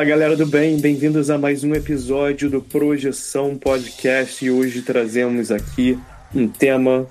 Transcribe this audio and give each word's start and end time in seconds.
Olá, 0.00 0.08
galera 0.08 0.34
do 0.34 0.46
bem, 0.46 0.80
bem-vindos 0.80 1.28
a 1.28 1.36
mais 1.36 1.62
um 1.62 1.74
episódio 1.74 2.48
do 2.48 2.62
Projeção 2.62 3.54
Podcast 3.54 4.42
e 4.42 4.50
hoje 4.50 4.80
trazemos 4.80 5.50
aqui 5.50 5.98
um 6.34 6.48
tema 6.48 7.06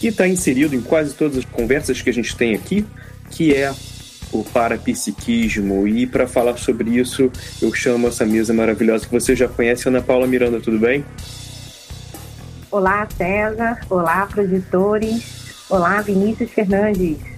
que 0.00 0.06
está 0.06 0.26
inserido 0.26 0.74
em 0.74 0.80
quase 0.80 1.14
todas 1.14 1.36
as 1.36 1.44
conversas 1.44 2.00
que 2.00 2.08
a 2.08 2.12
gente 2.14 2.34
tem 2.34 2.54
aqui, 2.54 2.86
que 3.30 3.54
é 3.54 3.70
o 4.32 4.42
parapsiquismo. 4.42 5.86
E 5.86 6.06
para 6.06 6.26
falar 6.26 6.56
sobre 6.56 6.88
isso, 6.88 7.30
eu 7.60 7.70
chamo 7.74 8.08
essa 8.08 8.24
mesa 8.24 8.54
maravilhosa 8.54 9.04
que 9.04 9.12
você 9.12 9.36
já 9.36 9.46
conhece, 9.46 9.86
Ana 9.86 10.00
Paula 10.00 10.26
Miranda, 10.26 10.58
tudo 10.58 10.78
bem? 10.78 11.04
Olá, 12.70 13.06
César. 13.14 13.78
Olá, 13.90 14.24
produtores. 14.24 15.66
Olá, 15.68 16.00
Vinícius 16.00 16.50
Fernandes. 16.50 17.35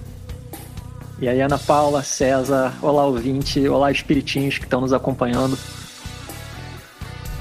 E 1.21 1.27
aí, 1.27 1.41
Ana 1.41 1.57
Paula, 1.57 2.01
César, 2.01 2.73
olá 2.81 3.05
ouvinte, 3.05 3.67
olá 3.67 3.91
espiritinhos 3.91 4.57
que 4.57 4.63
estão 4.63 4.79
nos 4.79 4.93
acompanhando. 4.93 5.59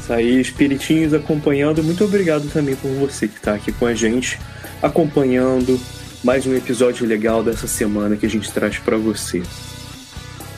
Isso 0.00 0.12
aí, 0.12 0.40
espiritinhos 0.40 1.14
acompanhando. 1.14 1.80
Muito 1.84 2.02
obrigado 2.04 2.50
também 2.52 2.74
por 2.74 2.90
você 2.90 3.28
que 3.28 3.36
está 3.36 3.54
aqui 3.54 3.70
com 3.70 3.86
a 3.86 3.94
gente, 3.94 4.36
acompanhando 4.82 5.78
mais 6.24 6.44
um 6.44 6.56
episódio 6.56 7.06
legal 7.06 7.40
dessa 7.40 7.68
semana 7.68 8.16
que 8.16 8.26
a 8.26 8.28
gente 8.28 8.50
traz 8.50 8.78
para 8.78 8.96
você. 8.96 9.44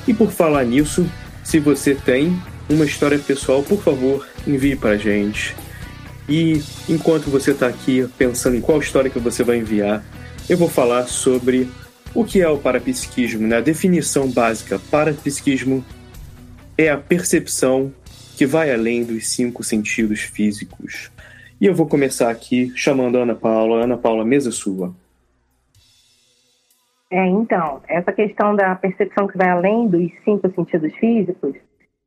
E 0.08 0.14
por 0.14 0.31
falar 0.31 0.64
nisso, 0.64 1.06
se 1.44 1.58
você 1.58 1.94
tem 1.94 2.41
uma 2.70 2.87
história 2.87 3.19
pessoal, 3.19 3.62
por 3.62 3.82
favor, 3.82 4.26
envie 4.47 4.76
para 4.76 4.92
a 4.92 4.97
gente. 4.97 5.54
E 6.26 6.62
enquanto 6.88 7.28
você 7.28 7.50
está 7.50 7.66
aqui 7.66 8.08
pensando 8.16 8.56
em 8.56 8.62
qual 8.62 8.81
história 8.81 9.10
que 9.10 9.19
você 9.19 9.44
vai 9.44 9.58
enviar, 9.58 10.02
eu 10.48 10.56
vou 10.56 10.70
falar 10.70 11.06
sobre 11.06 11.69
o 12.15 12.25
que 12.25 12.41
é 12.41 12.48
o 12.48 12.59
parapsiquismo? 12.59 13.47
Né? 13.47 13.56
A 13.56 13.60
definição 13.60 14.28
básica: 14.31 14.81
parapsiquismo 14.91 15.84
é 16.76 16.88
a 16.88 16.97
percepção 16.97 17.93
que 18.37 18.47
vai 18.47 18.72
além 18.72 19.04
dos 19.04 19.28
cinco 19.28 19.62
sentidos 19.62 20.20
físicos. 20.20 21.10
E 21.60 21.66
eu 21.66 21.75
vou 21.75 21.87
começar 21.87 22.31
aqui 22.31 22.72
chamando 22.75 23.19
a 23.19 23.22
Ana 23.22 23.34
Paula. 23.34 23.84
Ana 23.84 23.99
Paula, 23.99 24.25
mesa 24.25 24.50
sua. 24.50 24.94
É, 27.10 27.26
então, 27.26 27.82
essa 27.88 28.12
questão 28.12 28.54
da 28.54 28.75
percepção 28.76 29.26
que 29.26 29.37
vai 29.37 29.50
além 29.50 29.88
dos 29.88 30.10
cinco 30.25 30.50
sentidos 30.54 30.94
físicos, 30.94 31.54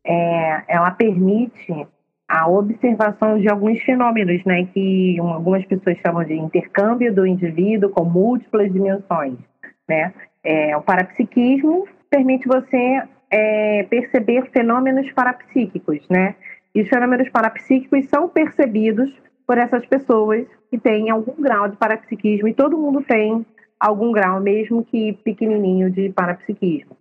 é, 0.06 0.64
ela 0.68 0.92
permite 0.92 1.88
a 2.28 2.48
observação 2.48 3.40
de 3.40 3.48
alguns 3.50 3.80
fenômenos, 3.84 4.44
né, 4.46 4.66
que 4.74 5.20
algumas 5.20 5.64
pessoas 5.66 5.98
chamam 5.98 6.24
de 6.24 6.34
intercâmbio 6.34 7.14
do 7.14 7.28
indivíduo 7.28 7.90
com 7.90 8.06
múltiplas 8.06 8.72
dimensões. 8.72 9.38
Né? 9.88 10.14
É, 10.44 10.76
o 10.78 10.82
parapsiquismo 10.82 11.88
permite 12.10 12.48
você 12.48 13.02
é, 13.30 13.84
perceber 13.84 14.50
fenômenos 14.52 15.12
parapsíquicos, 15.14 16.00
né? 16.10 16.36
E 16.76 16.82
os 16.82 16.90
fenômenos 16.90 17.30
parapsíquicos 17.30 18.08
são 18.08 18.30
percebidos 18.30 19.12
por 19.48 19.58
essas 19.58 19.86
pessoas 19.86 20.46
que 20.70 20.78
têm 20.78 21.10
algum 21.10 21.42
grau 21.42 21.68
de 21.68 21.78
parapsiquismo, 21.78 22.48
e 22.48 22.54
todo 22.54 22.78
mundo 22.78 23.04
tem 23.04 23.46
algum 23.80 24.12
grau, 24.12 24.40
mesmo 24.40 24.86
que 24.86 25.14
pequenininho, 25.24 25.90
de 25.90 26.10
parapsiquismo. 26.10 26.96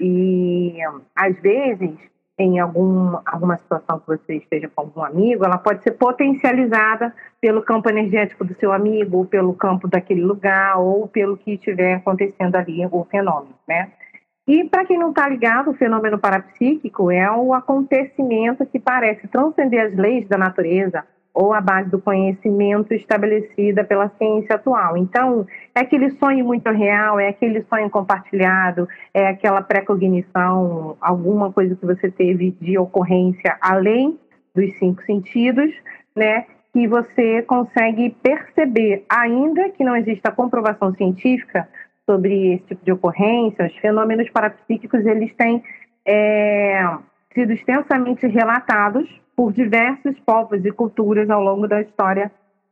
E, 0.00 0.78
às 1.16 1.40
vezes, 1.40 1.94
em 2.38 2.58
algum, 2.58 3.18
alguma 3.26 3.56
situação 3.58 4.00
que 4.00 4.06
você 4.06 4.36
esteja 4.36 4.68
com 4.68 4.82
algum 4.82 5.04
amigo, 5.04 5.44
ela 5.44 5.58
pode 5.58 5.82
ser 5.82 5.92
potencializada 5.92 7.14
pelo 7.40 7.62
campo 7.62 7.90
energético 7.90 8.44
do 8.44 8.54
seu 8.54 8.72
amigo, 8.72 9.18
ou 9.18 9.26
pelo 9.26 9.54
campo 9.54 9.86
daquele 9.86 10.22
lugar, 10.22 10.78
ou 10.78 11.06
pelo 11.06 11.36
que 11.36 11.52
estiver 11.52 11.94
acontecendo 11.94 12.56
ali, 12.56 12.86
o 12.90 13.04
fenômeno, 13.04 13.54
né? 13.68 13.92
E 14.46 14.64
para 14.64 14.84
quem 14.84 14.98
não 14.98 15.10
está 15.10 15.28
ligado, 15.28 15.70
o 15.70 15.74
fenômeno 15.74 16.18
parapsíquico 16.18 17.10
é 17.10 17.30
o 17.30 17.54
acontecimento 17.54 18.66
que 18.66 18.78
parece 18.80 19.28
transcender 19.28 19.86
as 19.86 19.94
leis 19.94 20.26
da 20.26 20.36
natureza, 20.36 21.04
ou 21.34 21.52
a 21.52 21.60
base 21.60 21.88
do 21.88 21.98
conhecimento 21.98 22.92
estabelecida 22.92 23.82
pela 23.84 24.10
ciência 24.18 24.56
atual. 24.56 24.96
Então, 24.96 25.46
é 25.74 25.80
aquele 25.80 26.10
sonho 26.10 26.44
muito 26.44 26.70
real, 26.70 27.18
é 27.18 27.28
aquele 27.28 27.62
sonho 27.62 27.88
compartilhado, 27.88 28.86
é 29.14 29.28
aquela 29.28 29.62
precognição, 29.62 30.96
alguma 31.00 31.50
coisa 31.52 31.74
que 31.74 31.86
você 31.86 32.10
teve 32.10 32.50
de 32.60 32.76
ocorrência 32.76 33.56
além 33.60 34.18
dos 34.54 34.76
cinco 34.78 35.02
sentidos, 35.04 35.72
né? 36.14 36.44
Que 36.72 36.86
você 36.86 37.42
consegue 37.42 38.10
perceber, 38.22 39.04
ainda 39.08 39.70
que 39.70 39.84
não 39.84 39.96
exista 39.96 40.30
comprovação 40.30 40.94
científica 40.94 41.68
sobre 42.04 42.54
esse 42.54 42.64
tipo 42.64 42.84
de 42.84 42.92
ocorrência, 42.92 43.66
os 43.66 43.76
fenômenos 43.76 44.28
parapsíquicos 44.30 45.06
eles 45.06 45.32
têm 45.34 45.62
é, 46.06 46.84
sido 47.32 47.52
extensamente 47.52 48.26
relatados 48.26 49.08
por 49.36 49.52
diversos 49.52 50.18
povos 50.20 50.64
e 50.64 50.70
culturas 50.70 51.28
ao 51.30 51.42
longo 51.42 51.66
da 51.66 51.80
história 51.80 52.30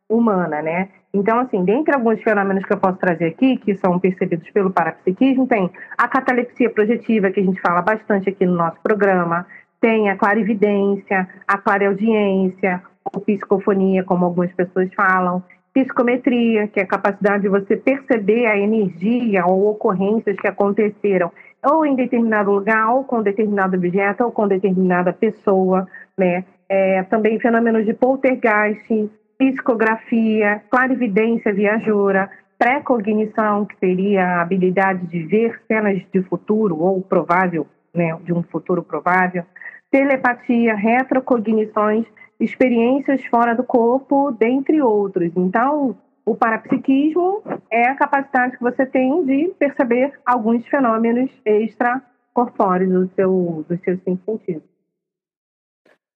humana, 0.09 0.61
né? 0.61 0.89
Então, 1.13 1.41
assim, 1.41 1.65
dentre 1.65 1.95
alguns 1.95 2.23
fenômenos 2.23 2.65
que 2.65 2.73
eu 2.73 2.79
posso 2.79 2.99
trazer 2.99 3.27
aqui, 3.27 3.57
que 3.57 3.75
são 3.77 3.99
percebidos 3.99 4.49
pelo 4.51 4.71
parapsiquismo, 4.71 5.47
tem 5.47 5.71
a 5.97 6.07
catalepsia 6.07 6.71
projetiva, 6.71 7.31
que 7.31 7.41
a 7.41 7.43
gente 7.43 7.61
fala 7.61 7.83
bastante 7.83 8.29
aqui 8.29 8.47
no 8.47 8.55
nosso 8.55 8.81
programa, 8.83 9.47
tem 9.81 10.11
a 10.11 10.17
clarividência, 10.17 11.29
a 11.47 11.59
clareaudiência, 11.59 12.83
ou 13.13 13.21
psicofonia, 13.21 14.05
como 14.05 14.25
algumas 14.25 14.53
pessoas 14.53 14.93
falam, 14.95 15.43
psicometria, 15.73 16.69
que 16.69 16.81
é 16.81 16.83
a 16.83 16.87
capacidade 16.87 17.43
de 17.43 17.49
você 17.49 17.77
perceber 17.77 18.47
a 18.47 18.59
energia 18.59 19.47
ou 19.47 19.71
ocorrências 19.71 20.37
que 20.37 20.47
aconteceram 20.47 21.33
ou 21.65 21.85
em 21.85 21.95
determinado 21.95 22.51
lugar, 22.51 22.95
ou 22.95 23.05
com 23.05 23.23
determinado 23.23 23.77
objeto, 23.77 24.25
ou 24.25 24.33
com 24.33 24.49
determinada 24.49 25.13
pessoa, 25.13 25.87
né? 26.17 26.45
É, 26.69 27.03
também 27.05 27.39
fenômenos 27.41 27.85
de 27.85 27.93
poltergeist, 27.93 29.11
psicografia, 29.37 30.63
clarividência 30.71 31.53
viajoura, 31.53 32.31
precognição, 32.59 33.65
que 33.65 33.75
seria 33.79 34.23
a 34.23 34.43
habilidade 34.43 35.07
de 35.07 35.23
ver 35.23 35.59
cenas 35.67 36.03
de 36.13 36.23
futuro 36.25 36.79
ou 36.79 37.01
provável, 37.01 37.67
né, 37.93 38.15
de 38.23 38.35
um 38.35 38.43
futuro 38.43 38.83
provável, 38.83 39.45
telepatia, 39.91 40.75
retrocognições, 40.75 42.05
experiências 42.39 43.25
fora 43.25 43.55
do 43.55 43.65
corpo, 43.65 44.31
dentre 44.31 44.83
outros. 44.83 45.33
Então, 45.35 45.97
o 46.31 46.37
parapsiquismo 46.37 47.43
é 47.69 47.89
a 47.89 47.97
capacidade 47.97 48.57
que 48.57 48.63
você 48.63 48.87
tem 48.87 49.25
de 49.27 49.49
perceber 49.59 50.13
alguns 50.25 50.65
fenômenos 50.69 51.29
extracorpóreos 51.45 52.93
do 52.93 53.15
seu, 53.17 53.67
dos 53.69 53.81
seus 53.81 54.01
cinco 54.05 54.23
sentidos. 54.25 54.63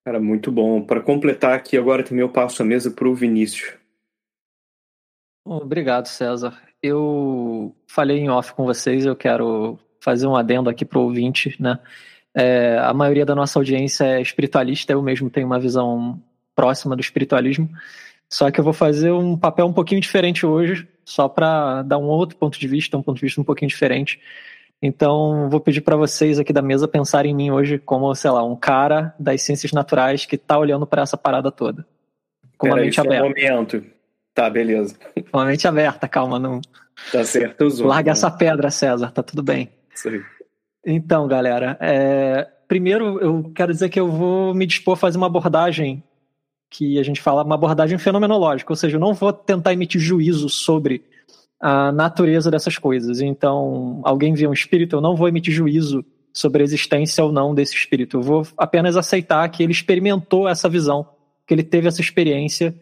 Cara, 0.05 0.21
muito 0.21 0.53
bom. 0.53 0.81
Para 0.83 1.01
completar 1.01 1.55
aqui, 1.55 1.77
agora 1.77 2.05
também 2.05 2.21
eu 2.21 2.29
passo 2.29 2.63
a 2.63 2.65
mesa 2.65 2.93
para 2.93 3.09
o 3.09 3.15
Vinícius. 3.15 3.77
Obrigado, 5.45 6.07
César. 6.07 6.63
Eu 6.81 7.75
falei 7.89 8.21
em 8.21 8.31
off 8.31 8.55
com 8.55 8.65
vocês, 8.67 9.05
eu 9.05 9.17
quero 9.17 9.81
fazer 10.01 10.29
um 10.29 10.37
adendo 10.37 10.71
aqui 10.71 10.85
para 10.85 11.01
o 11.01 11.03
ouvinte, 11.03 11.61
né? 11.61 11.81
É, 12.33 12.79
a 12.79 12.95
maioria 12.95 13.27
da 13.27 13.35
nossa 13.35 13.59
audiência 13.59 14.05
é 14.05 14.23
espiritualista, 14.23 14.93
eu 14.93 15.03
mesmo 15.03 15.29
tenho 15.29 15.49
uma 15.49 15.59
visão 15.59 16.23
próxima 16.55 16.95
do 16.95 17.01
espiritualismo, 17.01 17.69
só 18.29 18.51
que 18.51 18.59
eu 18.59 18.65
vou 18.65 18.73
fazer 18.73 19.13
um 19.13 19.37
papel 19.37 19.67
um 19.67 19.73
pouquinho 19.73 20.01
diferente 20.01 20.45
hoje, 20.45 20.89
só 21.05 21.29
para 21.29 21.83
dar 21.83 21.99
um 21.99 22.07
outro 22.07 22.37
ponto 22.37 22.59
de 22.59 22.67
vista, 22.67 22.97
um 22.97 23.03
ponto 23.03 23.17
de 23.17 23.23
vista 23.23 23.41
um 23.41 23.45
pouquinho 23.45 23.69
diferente. 23.69 24.21
Então, 24.83 25.49
vou 25.49 25.61
pedir 25.61 25.81
para 25.81 25.97
vocês 25.97 26.39
aqui 26.39 26.53
da 26.53 26.61
mesa 26.61 26.87
pensarem 26.87 27.33
em 27.33 27.35
mim 27.35 27.51
hoje 27.51 27.79
como, 27.79 28.15
sei 28.15 28.31
lá, 28.31 28.45
um 28.45 28.57
cara 28.57 29.15
das 29.19 29.43
ciências 29.43 29.73
naturais 29.73 30.27
que 30.27 30.37
está 30.37 30.59
olhando 30.59 30.87
para 30.87 31.03
essa 31.03 31.17
parada 31.17 31.51
toda. 31.51 31.87
Com 32.59 32.67
Pera 32.67 32.77
uma 32.77 32.85
mente 32.85 33.01
aberta. 33.01 33.25
Um 33.25 33.29
momento. 33.29 33.85
Tá, 34.35 34.51
beleza. 34.51 34.97
Com 35.31 35.39
uma 35.39 35.47
mente 35.47 35.67
aberta, 35.67 36.09
calma, 36.09 36.39
não. 36.39 36.61
Tá 37.11 37.25
certo, 37.25 37.63
eu 37.63 37.87
Larga 37.87 38.11
né? 38.11 38.13
essa 38.13 38.31
pedra, 38.31 38.71
César, 38.71 39.11
tá 39.11 39.23
tudo 39.23 39.43
bem. 39.43 39.71
Isso 39.95 40.09
aí. 40.09 40.21
Então, 40.85 41.27
galera, 41.27 41.77
é... 41.81 42.47
primeiro 42.69 43.19
eu 43.21 43.51
quero 43.55 43.73
dizer 43.73 43.89
que 43.89 43.99
eu 43.99 44.09
vou 44.09 44.55
me 44.55 44.67
dispor 44.67 44.95
a 44.95 44.97
fazer 44.97 45.17
uma 45.17 45.27
abordagem 45.27 46.03
que 46.77 46.99
a 46.99 47.05
gente 47.05 47.23
fala, 47.23 47.45
uma 47.45 47.55
abordagem 47.55 47.97
fenomenológica, 47.99 48.73
ou 48.73 48.77
seja, 48.77 48.97
eu 48.97 49.01
não 49.01 49.15
vou 49.15 49.33
tentar 49.33 49.73
emitir 49.73 50.01
juízo 50.01 50.49
sobre 50.49 51.05
a 51.61 51.93
natureza 51.93 52.51
dessas 52.51 52.77
coisas. 52.77 53.21
Então, 53.21 54.01
alguém 54.03 54.35
vê 54.35 54.45
um 54.49 54.53
espírito, 54.53 54.97
eu 54.97 55.01
não 55.01 55.15
vou 55.15 55.29
emitir 55.29 55.55
juízo 55.55 56.05
sobre 56.33 56.63
a 56.63 56.65
existência 56.65 57.23
ou 57.23 57.31
não 57.31 57.55
desse 57.55 57.77
espírito. 57.77 58.17
Eu 58.17 58.23
vou 58.23 58.47
apenas 58.59 58.97
aceitar 58.97 59.49
que 59.51 59.63
ele 59.63 59.71
experimentou 59.71 60.49
essa 60.49 60.69
visão, 60.69 61.07
que 61.47 61.55
ele 61.55 61.63
teve 61.63 61.87
essa 61.87 62.01
experiência. 62.01 62.75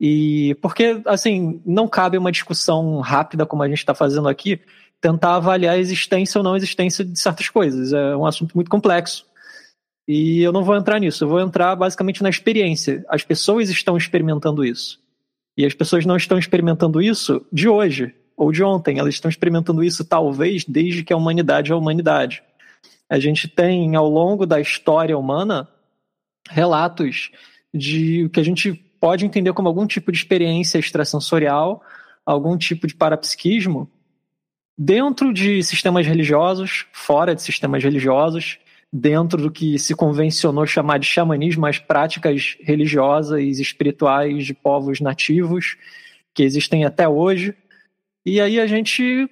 E 0.00 0.56
porque, 0.60 1.00
assim, 1.06 1.62
não 1.64 1.86
cabe 1.86 2.18
uma 2.18 2.32
discussão 2.32 2.98
rápida 2.98 3.46
como 3.46 3.62
a 3.62 3.68
gente 3.68 3.78
está 3.78 3.94
fazendo 3.94 4.28
aqui, 4.28 4.60
tentar 5.00 5.36
avaliar 5.36 5.76
a 5.76 5.78
existência 5.78 6.36
ou 6.36 6.42
não 6.42 6.56
existência 6.56 7.04
de 7.04 7.16
certas 7.16 7.48
coisas. 7.48 7.92
É 7.92 8.16
um 8.16 8.26
assunto 8.26 8.56
muito 8.56 8.68
complexo. 8.68 9.24
E 10.06 10.40
eu 10.40 10.52
não 10.52 10.64
vou 10.64 10.76
entrar 10.76 10.98
nisso, 10.98 11.24
eu 11.24 11.28
vou 11.28 11.40
entrar 11.40 11.76
basicamente 11.76 12.22
na 12.22 12.28
experiência. 12.28 13.04
As 13.08 13.22
pessoas 13.22 13.70
estão 13.70 13.96
experimentando 13.96 14.64
isso. 14.64 14.98
E 15.56 15.64
as 15.64 15.74
pessoas 15.74 16.06
não 16.06 16.16
estão 16.16 16.38
experimentando 16.38 17.02
isso 17.02 17.44
de 17.52 17.68
hoje 17.68 18.14
ou 18.36 18.50
de 18.50 18.62
ontem, 18.64 18.98
elas 18.98 19.14
estão 19.14 19.28
experimentando 19.28 19.84
isso 19.84 20.04
talvez 20.04 20.64
desde 20.64 21.04
que 21.04 21.12
a 21.12 21.16
humanidade 21.16 21.70
é 21.70 21.74
a 21.74 21.76
humanidade. 21.76 22.42
A 23.08 23.18
gente 23.18 23.46
tem 23.46 23.94
ao 23.94 24.08
longo 24.08 24.46
da 24.46 24.60
história 24.60 25.18
humana 25.18 25.68
relatos 26.48 27.30
de 27.72 28.24
o 28.24 28.30
que 28.30 28.40
a 28.40 28.42
gente 28.42 28.72
pode 29.00 29.26
entender 29.26 29.52
como 29.52 29.68
algum 29.68 29.86
tipo 29.86 30.10
de 30.10 30.18
experiência 30.18 30.78
extrasensorial, 30.78 31.82
algum 32.24 32.56
tipo 32.56 32.86
de 32.86 32.94
parapsiquismo, 32.94 33.90
dentro 34.76 35.32
de 35.32 35.62
sistemas 35.62 36.06
religiosos, 36.06 36.86
fora 36.92 37.34
de 37.34 37.42
sistemas 37.42 37.82
religiosos, 37.82 38.58
dentro 38.92 39.40
do 39.40 39.50
que 39.50 39.78
se 39.78 39.94
convencionou 39.94 40.66
chamar 40.66 40.98
de 40.98 41.06
xamanismo, 41.06 41.66
as 41.66 41.78
práticas 41.78 42.56
religiosas 42.60 43.40
e 43.40 43.50
espirituais 43.50 44.44
de 44.44 44.54
povos 44.54 45.00
nativos 45.00 45.76
que 46.34 46.42
existem 46.42 46.84
até 46.84 47.08
hoje. 47.08 47.54
E 48.24 48.40
aí 48.40 48.60
a 48.60 48.66
gente 48.66 49.28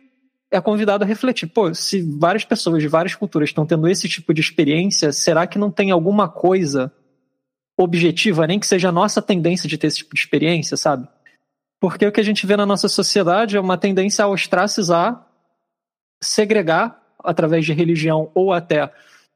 é 0.51 0.61
convidado 0.61 1.05
a 1.05 1.07
refletir, 1.07 1.47
pô, 1.47 1.75
se 1.75 2.01
várias 2.19 2.45
pessoas 2.45 2.81
de 2.81 2.89
várias 2.89 3.15
culturas 3.15 3.51
estão 3.51 3.67
tendo 3.67 3.89
esse 3.89 4.09
tipo 4.09 4.33
de 4.33 4.41
experiência, 4.41 5.13
será 5.13 5.47
que 5.47 5.59
não 5.59 5.71
tem 5.71 5.91
alguma 5.91 6.29
coisa 6.29 6.93
objetiva, 7.77 8.47
nem 8.47 8.59
que 8.59 8.67
seja 8.67 8.89
a 8.89 8.93
nossa 8.93 9.21
tendência 9.21 9.69
de 9.69 9.77
ter 9.77 9.89
esse 9.89 9.99
tipo 9.99 10.15
de 10.15 10.21
experiência, 10.21 10.77
sabe? 10.77 11.07
Porque 11.81 12.07
o 12.07 12.11
que 12.11 12.21
a 12.21 12.25
gente 12.25 12.47
vê 12.47 12.57
na 12.57 12.67
nossa 12.67 12.89
sociedade 12.89 13.57
é 13.57 13.61
uma 13.61 13.79
tendência 13.79 14.25
a 14.25 14.29
ostracizar 14.29 15.25
segregar 16.21 17.01
através 17.23 17.65
de 17.65 17.73
religião 17.73 18.31
ou 18.35 18.53
até 18.53 18.93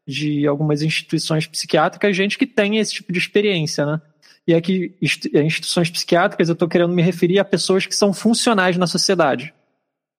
de 0.06 0.46
algumas 0.46 0.82
instituições 0.82 1.46
psiquiátricas 1.46 2.16
gente 2.16 2.36
que 2.38 2.46
tem 2.46 2.78
esse 2.78 2.94
tipo 2.94 3.12
de 3.12 3.18
experiência, 3.18 3.86
né? 3.86 4.00
E 4.46 4.54
aqui, 4.54 4.96
instituições 5.00 5.88
psiquiátricas, 5.88 6.48
eu 6.48 6.54
estou 6.54 6.68
querendo 6.68 6.92
me 6.92 7.02
referir 7.02 7.38
a 7.38 7.44
pessoas 7.44 7.86
que 7.86 7.94
são 7.94 8.12
funcionais 8.12 8.76
na 8.76 8.88
sociedade. 8.88 9.54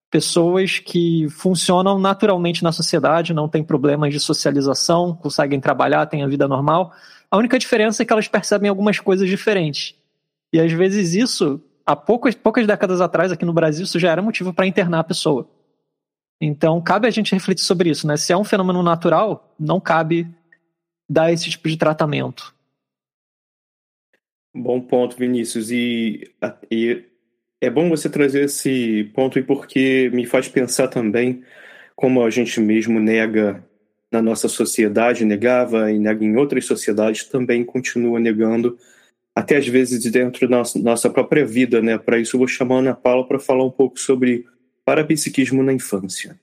Pessoas 0.10 0.80
que 0.80 1.28
funcionam 1.30 2.00
naturalmente 2.00 2.64
na 2.64 2.72
sociedade, 2.72 3.34
não 3.34 3.50
têm 3.50 3.64
problemas 3.64 4.14
de 4.14 4.20
socialização, 4.20 5.14
conseguem 5.16 5.60
trabalhar, 5.60 6.06
têm 6.06 6.24
a 6.24 6.28
vida 6.28 6.48
normal. 6.48 6.94
A 7.30 7.36
única 7.36 7.60
diferença 7.60 8.02
é 8.02 8.06
que 8.06 8.14
elas 8.14 8.28
percebem 8.28 8.70
algumas 8.70 8.98
coisas 8.98 9.28
diferentes. 9.28 9.96
E 10.54 10.60
às 10.60 10.72
vezes 10.72 11.14
isso, 11.14 11.60
há 11.86 11.96
poucas, 11.96 12.34
poucas 12.34 12.66
décadas 12.66 13.02
atrás, 13.02 13.32
aqui 13.32 13.44
no 13.44 13.52
Brasil, 13.52 13.84
isso 13.84 14.00
já 14.00 14.12
era 14.12 14.22
motivo 14.22 14.54
para 14.54 14.68
internar 14.68 15.00
a 15.00 15.04
pessoa. 15.04 15.50
Então, 16.46 16.82
cabe 16.82 17.08
a 17.08 17.12
gente 17.12 17.34
refletir 17.34 17.64
sobre 17.64 17.90
isso, 17.90 18.06
né? 18.06 18.18
Se 18.18 18.34
é 18.34 18.38
um 18.38 18.44
fenômeno 18.44 18.84
natural, 18.84 19.56
não 19.58 19.80
cabe 19.80 20.28
dar 21.10 21.32
esse 21.32 21.50
tipo 21.50 21.70
de 21.70 21.78
tratamento. 21.78 22.54
Bom 24.54 24.82
ponto, 24.82 25.16
Vinícius. 25.16 25.72
E, 25.72 26.30
e 26.70 27.02
é 27.62 27.70
bom 27.70 27.88
você 27.88 28.10
trazer 28.10 28.44
esse 28.44 29.10
ponto 29.16 29.42
porque 29.46 30.12
me 30.14 30.26
faz 30.26 30.50
pensar 30.50 30.90
também 30.90 31.42
como 31.96 32.22
a 32.22 32.30
gente 32.30 32.60
mesmo 32.60 33.00
nega 33.00 33.64
na 34.12 34.22
nossa 34.22 34.50
sociedade, 34.50 35.24
negava 35.24 35.92
e 35.94 35.98
nega 35.98 36.26
em 36.26 36.36
outras 36.36 36.66
sociedades, 36.66 37.24
também 37.24 37.64
continua 37.64 38.20
negando, 38.20 38.78
até 39.34 39.56
às 39.56 39.68
vezes 39.68 40.04
dentro 40.12 40.48
da 40.48 40.62
nossa 40.82 41.10
própria 41.10 41.46
vida, 41.46 41.82
né? 41.82 41.98
Para 41.98 42.20
isso, 42.20 42.36
eu 42.36 42.40
vou 42.40 42.48
chamar 42.50 42.76
a 42.76 42.80
Ana 42.80 42.94
Paula 42.94 43.26
para 43.26 43.40
falar 43.40 43.64
um 43.64 43.72
pouco 43.72 43.98
sobre 43.98 44.46
parapsiquismo 44.86 45.64
na 45.64 45.74
infância? 45.74 46.40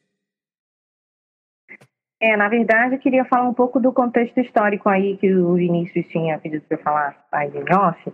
É, 2.20 2.36
na 2.36 2.48
verdade, 2.48 2.94
eu 2.94 2.98
queria 2.98 3.24
falar 3.24 3.48
um 3.48 3.54
pouco 3.54 3.80
do 3.80 3.92
contexto 3.92 4.38
histórico 4.38 4.88
aí 4.88 5.16
que 5.16 5.34
o 5.34 5.54
Vinícius 5.54 6.06
tinha 6.08 6.38
pedido 6.38 6.62
para 6.68 6.76
eu 6.76 6.82
falar 6.82 7.26
aí 7.32 7.50
em 7.54 7.74
off. 7.74 8.12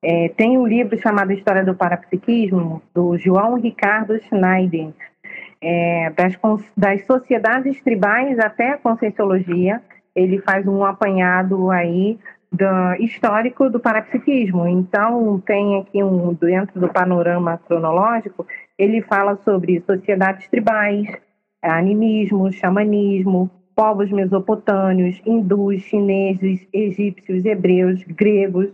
É, 0.00 0.28
tem 0.28 0.56
um 0.56 0.66
livro 0.66 0.96
chamado 0.96 1.32
História 1.32 1.64
do 1.64 1.74
Parapsiquismo, 1.74 2.80
do 2.94 3.18
João 3.18 3.54
Ricardo 3.54 4.16
Schneider, 4.22 4.92
é, 5.60 6.10
das, 6.10 6.38
das 6.76 7.04
sociedades 7.04 7.82
tribais 7.82 8.38
até 8.38 8.70
a 8.70 8.78
Conscienciologia. 8.78 9.82
Ele 10.14 10.38
faz 10.40 10.64
um 10.68 10.84
apanhado 10.84 11.68
aí 11.72 12.16
do, 12.52 12.94
histórico 13.02 13.68
do 13.68 13.80
parapsiquismo. 13.80 14.68
Então, 14.68 15.40
tem 15.44 15.80
aqui 15.80 16.02
um, 16.02 16.32
dentro 16.32 16.80
do 16.80 16.88
panorama 16.88 17.58
cronológico, 17.66 18.46
ele 18.78 19.02
fala 19.02 19.36
sobre 19.44 19.80
sociedades 19.80 20.48
tribais, 20.48 21.08
animismo, 21.60 22.52
xamanismo, 22.52 23.50
povos 23.74 24.10
mesopotâmios, 24.10 25.20
hindus, 25.26 25.82
chineses, 25.82 26.66
egípcios, 26.72 27.44
hebreus, 27.44 28.02
gregos, 28.04 28.70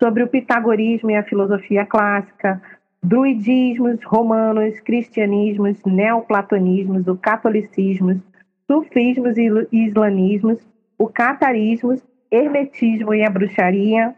sobre 0.00 0.22
o 0.22 0.28
pitagorismo 0.28 1.10
e 1.10 1.16
a 1.16 1.22
filosofia 1.22 1.84
clássica, 1.84 2.60
druidismos, 3.02 4.02
romanos, 4.04 4.80
cristianismos, 4.80 5.82
neoplatonismos, 5.84 7.06
o 7.06 7.16
catolicismo, 7.16 8.20
sufismos 8.66 9.36
e 9.36 9.48
islamismos, 9.72 10.58
o 10.98 11.06
catarismo, 11.06 11.96
hermetismo 12.30 13.14
e 13.14 13.24
a 13.24 13.30
bruxaria, 13.30 14.14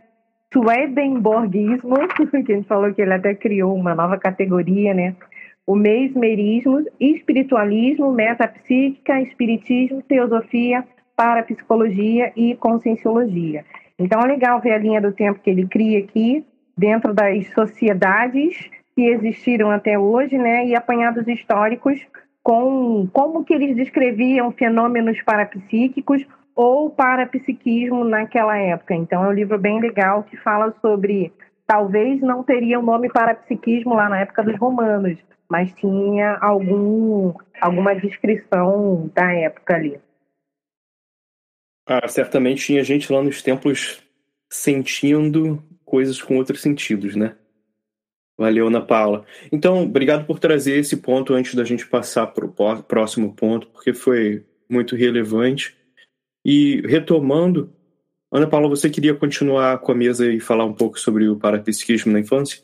Swedenborgismo, 0.52 1.96
que 2.16 2.36
a 2.36 2.40
gente 2.40 2.66
falou 2.66 2.92
que 2.92 3.00
ele 3.02 3.14
até 3.14 3.34
criou 3.34 3.74
uma 3.74 3.94
nova 3.94 4.18
categoria, 4.18 4.92
né? 4.92 5.14
O 5.66 5.76
mesmerismo, 5.76 6.84
espiritualismo, 6.98 8.12
metapsíquica, 8.12 9.20
espiritismo, 9.20 10.02
teosofia, 10.02 10.84
parapsicologia 11.14 12.32
e 12.34 12.54
conscienciologia. 12.56 13.64
Então 13.98 14.20
é 14.22 14.26
legal 14.26 14.60
ver 14.60 14.72
a 14.72 14.78
linha 14.78 15.00
do 15.00 15.12
tempo 15.12 15.40
que 15.40 15.50
ele 15.50 15.66
cria 15.66 15.98
aqui, 15.98 16.44
dentro 16.76 17.12
das 17.12 17.46
sociedades 17.52 18.70
que 18.94 19.02
existiram 19.02 19.70
até 19.70 19.98
hoje, 19.98 20.38
né? 20.38 20.66
E 20.66 20.74
apanhados 20.74 21.28
históricos 21.28 22.00
com 22.42 23.06
como 23.12 23.44
que 23.44 23.52
eles 23.52 23.76
descreviam 23.76 24.50
fenômenos 24.50 25.20
parapsíquicos 25.22 26.26
ou 26.54 26.90
parapsiquismo 26.90 28.04
naquela 28.04 28.56
época. 28.56 28.94
Então 28.94 29.24
é 29.24 29.28
um 29.28 29.32
livro 29.32 29.58
bem 29.58 29.80
legal 29.80 30.22
que 30.22 30.36
fala 30.36 30.74
sobre 30.80 31.32
talvez 31.70 32.20
não 32.20 32.42
teria 32.42 32.80
o 32.80 32.82
nome 32.82 33.08
parapsiquismo 33.08 33.94
lá 33.94 34.08
na 34.08 34.18
época 34.18 34.42
dos 34.42 34.58
romanos, 34.58 35.16
mas 35.48 35.72
tinha 35.74 36.36
algum 36.40 37.32
alguma 37.60 37.94
descrição 37.94 39.08
da 39.14 39.32
época 39.32 39.76
ali. 39.76 40.00
Ah, 41.86 42.08
certamente 42.08 42.66
tinha 42.66 42.82
gente 42.82 43.12
lá 43.12 43.22
nos 43.22 43.40
templos 43.40 44.02
sentindo 44.50 45.62
coisas 45.84 46.20
com 46.20 46.38
outros 46.38 46.60
sentidos, 46.60 47.14
né? 47.14 47.36
Valeu, 48.36 48.66
Ana 48.66 48.80
Paula. 48.80 49.24
Então, 49.52 49.84
obrigado 49.84 50.26
por 50.26 50.40
trazer 50.40 50.76
esse 50.76 50.96
ponto 50.96 51.34
antes 51.34 51.54
da 51.54 51.62
gente 51.62 51.86
passar 51.86 52.26
para 52.28 52.46
o 52.46 52.82
próximo 52.82 53.32
ponto, 53.32 53.68
porque 53.68 53.94
foi 53.94 54.44
muito 54.68 54.96
relevante. 54.96 55.76
E 56.44 56.80
retomando, 56.86 57.72
Ana 58.32 58.46
Paula, 58.46 58.68
você 58.68 58.88
queria 58.88 59.12
continuar 59.12 59.78
com 59.78 59.90
a 59.90 59.94
mesa 59.94 60.24
e 60.32 60.38
falar 60.38 60.64
um 60.64 60.72
pouco 60.72 60.98
sobre 61.00 61.28
o 61.28 61.36
parapsiquismo 61.36 62.12
na 62.12 62.20
infância? 62.20 62.62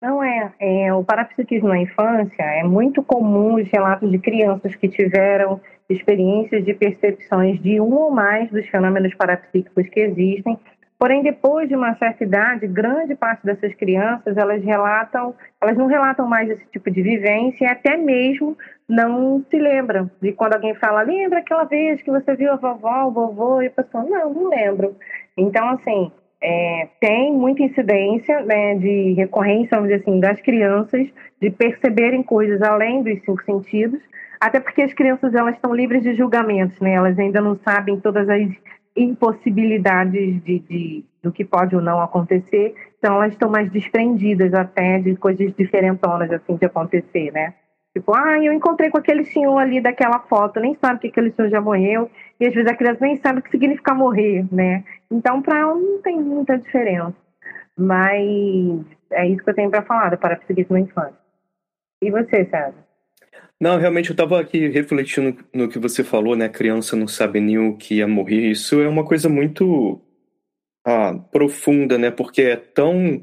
Não 0.00 0.22
é, 0.22 0.54
é, 0.60 0.94
o 0.94 1.04
parapsiquismo 1.04 1.68
na 1.68 1.78
infância 1.78 2.42
é 2.42 2.62
muito 2.62 3.02
comum 3.02 3.56
os 3.56 3.68
relatos 3.68 4.08
de 4.08 4.18
crianças 4.18 4.76
que 4.76 4.88
tiveram 4.88 5.60
experiências 5.88 6.64
de 6.64 6.72
percepções 6.72 7.60
de 7.60 7.80
um 7.80 7.92
ou 7.92 8.10
mais 8.12 8.48
dos 8.50 8.66
fenômenos 8.68 9.12
parapsíquicos 9.14 9.88
que 9.88 10.00
existem. 10.00 10.56
Porém, 10.96 11.22
depois 11.22 11.68
de 11.68 11.74
uma 11.74 11.96
certa 11.96 12.22
idade, 12.22 12.66
grande 12.68 13.16
parte 13.16 13.44
dessas 13.44 13.74
crianças 13.74 14.36
elas 14.36 14.62
relatam, 14.62 15.34
elas 15.60 15.76
não 15.76 15.86
relatam 15.86 16.28
mais 16.28 16.48
esse 16.48 16.64
tipo 16.66 16.90
de 16.90 17.02
vivência 17.02 17.64
e 17.64 17.66
até 17.66 17.96
mesmo 17.96 18.56
não 18.90 19.44
se 19.48 19.56
lembram 19.56 20.10
de 20.20 20.32
quando 20.32 20.54
alguém 20.54 20.74
fala, 20.74 21.02
lembra 21.02 21.38
aquela 21.38 21.64
vez 21.64 22.02
que 22.02 22.10
você 22.10 22.34
viu 22.34 22.52
a 22.52 22.56
vovó, 22.56 23.04
o 23.04 23.12
vovô, 23.12 23.62
e 23.62 23.68
a 23.68 23.70
pessoa, 23.70 24.02
não, 24.02 24.34
não 24.34 24.48
lembro. 24.50 24.96
Então, 25.36 25.68
assim, 25.70 26.10
é, 26.42 26.88
tem 27.00 27.32
muita 27.32 27.62
incidência 27.62 28.40
né, 28.42 28.74
de 28.74 29.12
recorrência, 29.12 29.76
vamos 29.76 29.90
dizer 29.90 30.02
assim, 30.02 30.18
das 30.18 30.40
crianças 30.40 31.06
de 31.40 31.50
perceberem 31.50 32.22
coisas 32.22 32.60
além 32.62 33.02
dos 33.02 33.20
cinco 33.20 33.42
sentidos, 33.44 34.00
até 34.40 34.58
porque 34.58 34.82
as 34.82 34.92
crianças 34.92 35.34
elas 35.34 35.54
estão 35.54 35.72
livres 35.72 36.02
de 36.02 36.14
julgamentos, 36.14 36.78
né? 36.80 36.94
Elas 36.94 37.18
ainda 37.18 37.40
não 37.40 37.58
sabem 37.62 38.00
todas 38.00 38.28
as 38.28 38.48
impossibilidades 38.96 40.42
de, 40.42 40.58
de, 40.60 41.04
do 41.22 41.30
que 41.30 41.44
pode 41.44 41.76
ou 41.76 41.82
não 41.82 42.00
acontecer, 42.00 42.74
então 42.98 43.14
elas 43.16 43.32
estão 43.32 43.48
mais 43.48 43.70
desprendidas 43.70 44.52
até 44.52 44.98
de 44.98 45.14
coisas 45.14 45.54
diferentonas 45.54 46.30
assim 46.32 46.56
de 46.56 46.64
acontecer, 46.64 47.30
né? 47.32 47.54
Tipo, 47.92 48.14
ah, 48.14 48.38
eu 48.38 48.52
encontrei 48.52 48.88
com 48.88 48.98
aquele 48.98 49.24
senhor 49.24 49.58
ali 49.58 49.80
daquela 49.80 50.20
foto, 50.20 50.60
nem 50.60 50.76
sabe 50.80 51.00
que 51.00 51.08
aquele 51.08 51.32
senhor 51.32 51.50
já 51.50 51.60
morreu, 51.60 52.08
e 52.38 52.46
às 52.46 52.54
vezes 52.54 52.70
a 52.70 52.76
criança 52.76 53.04
nem 53.04 53.16
sabe 53.16 53.40
o 53.40 53.42
que 53.42 53.50
significa 53.50 53.92
morrer, 53.92 54.46
né? 54.52 54.84
Então, 55.10 55.42
para 55.42 55.58
ela 55.58 55.74
não 55.74 56.00
tem 56.00 56.20
muita 56.20 56.56
diferença. 56.56 57.16
Mas 57.76 58.84
é 59.10 59.26
isso 59.26 59.42
que 59.42 59.50
eu 59.50 59.54
tenho 59.54 59.70
para 59.70 59.82
falar 59.82 60.10
do 60.10 60.18
parapsiquismo 60.18 60.74
na 60.74 60.80
infância. 60.80 61.18
E 62.02 62.10
você, 62.10 62.44
César? 62.44 62.74
Não, 63.60 63.78
realmente 63.78 64.10
eu 64.10 64.14
estava 64.14 64.40
aqui 64.40 64.68
refletindo 64.68 65.44
no 65.52 65.68
que 65.68 65.78
você 65.78 66.02
falou, 66.04 66.34
né? 66.36 66.46
A 66.46 66.50
criança 66.50 66.96
não 66.96 67.08
sabe 67.08 67.40
nem 67.40 67.58
o 67.58 67.76
que 67.76 67.96
ia 67.96 68.08
morrer. 68.08 68.50
Isso 68.50 68.80
é 68.80 68.88
uma 68.88 69.04
coisa 69.04 69.28
muito 69.28 70.00
ah, 70.86 71.14
profunda, 71.30 71.98
né? 71.98 72.10
Porque 72.10 72.42
é 72.42 72.56
tão 72.56 73.22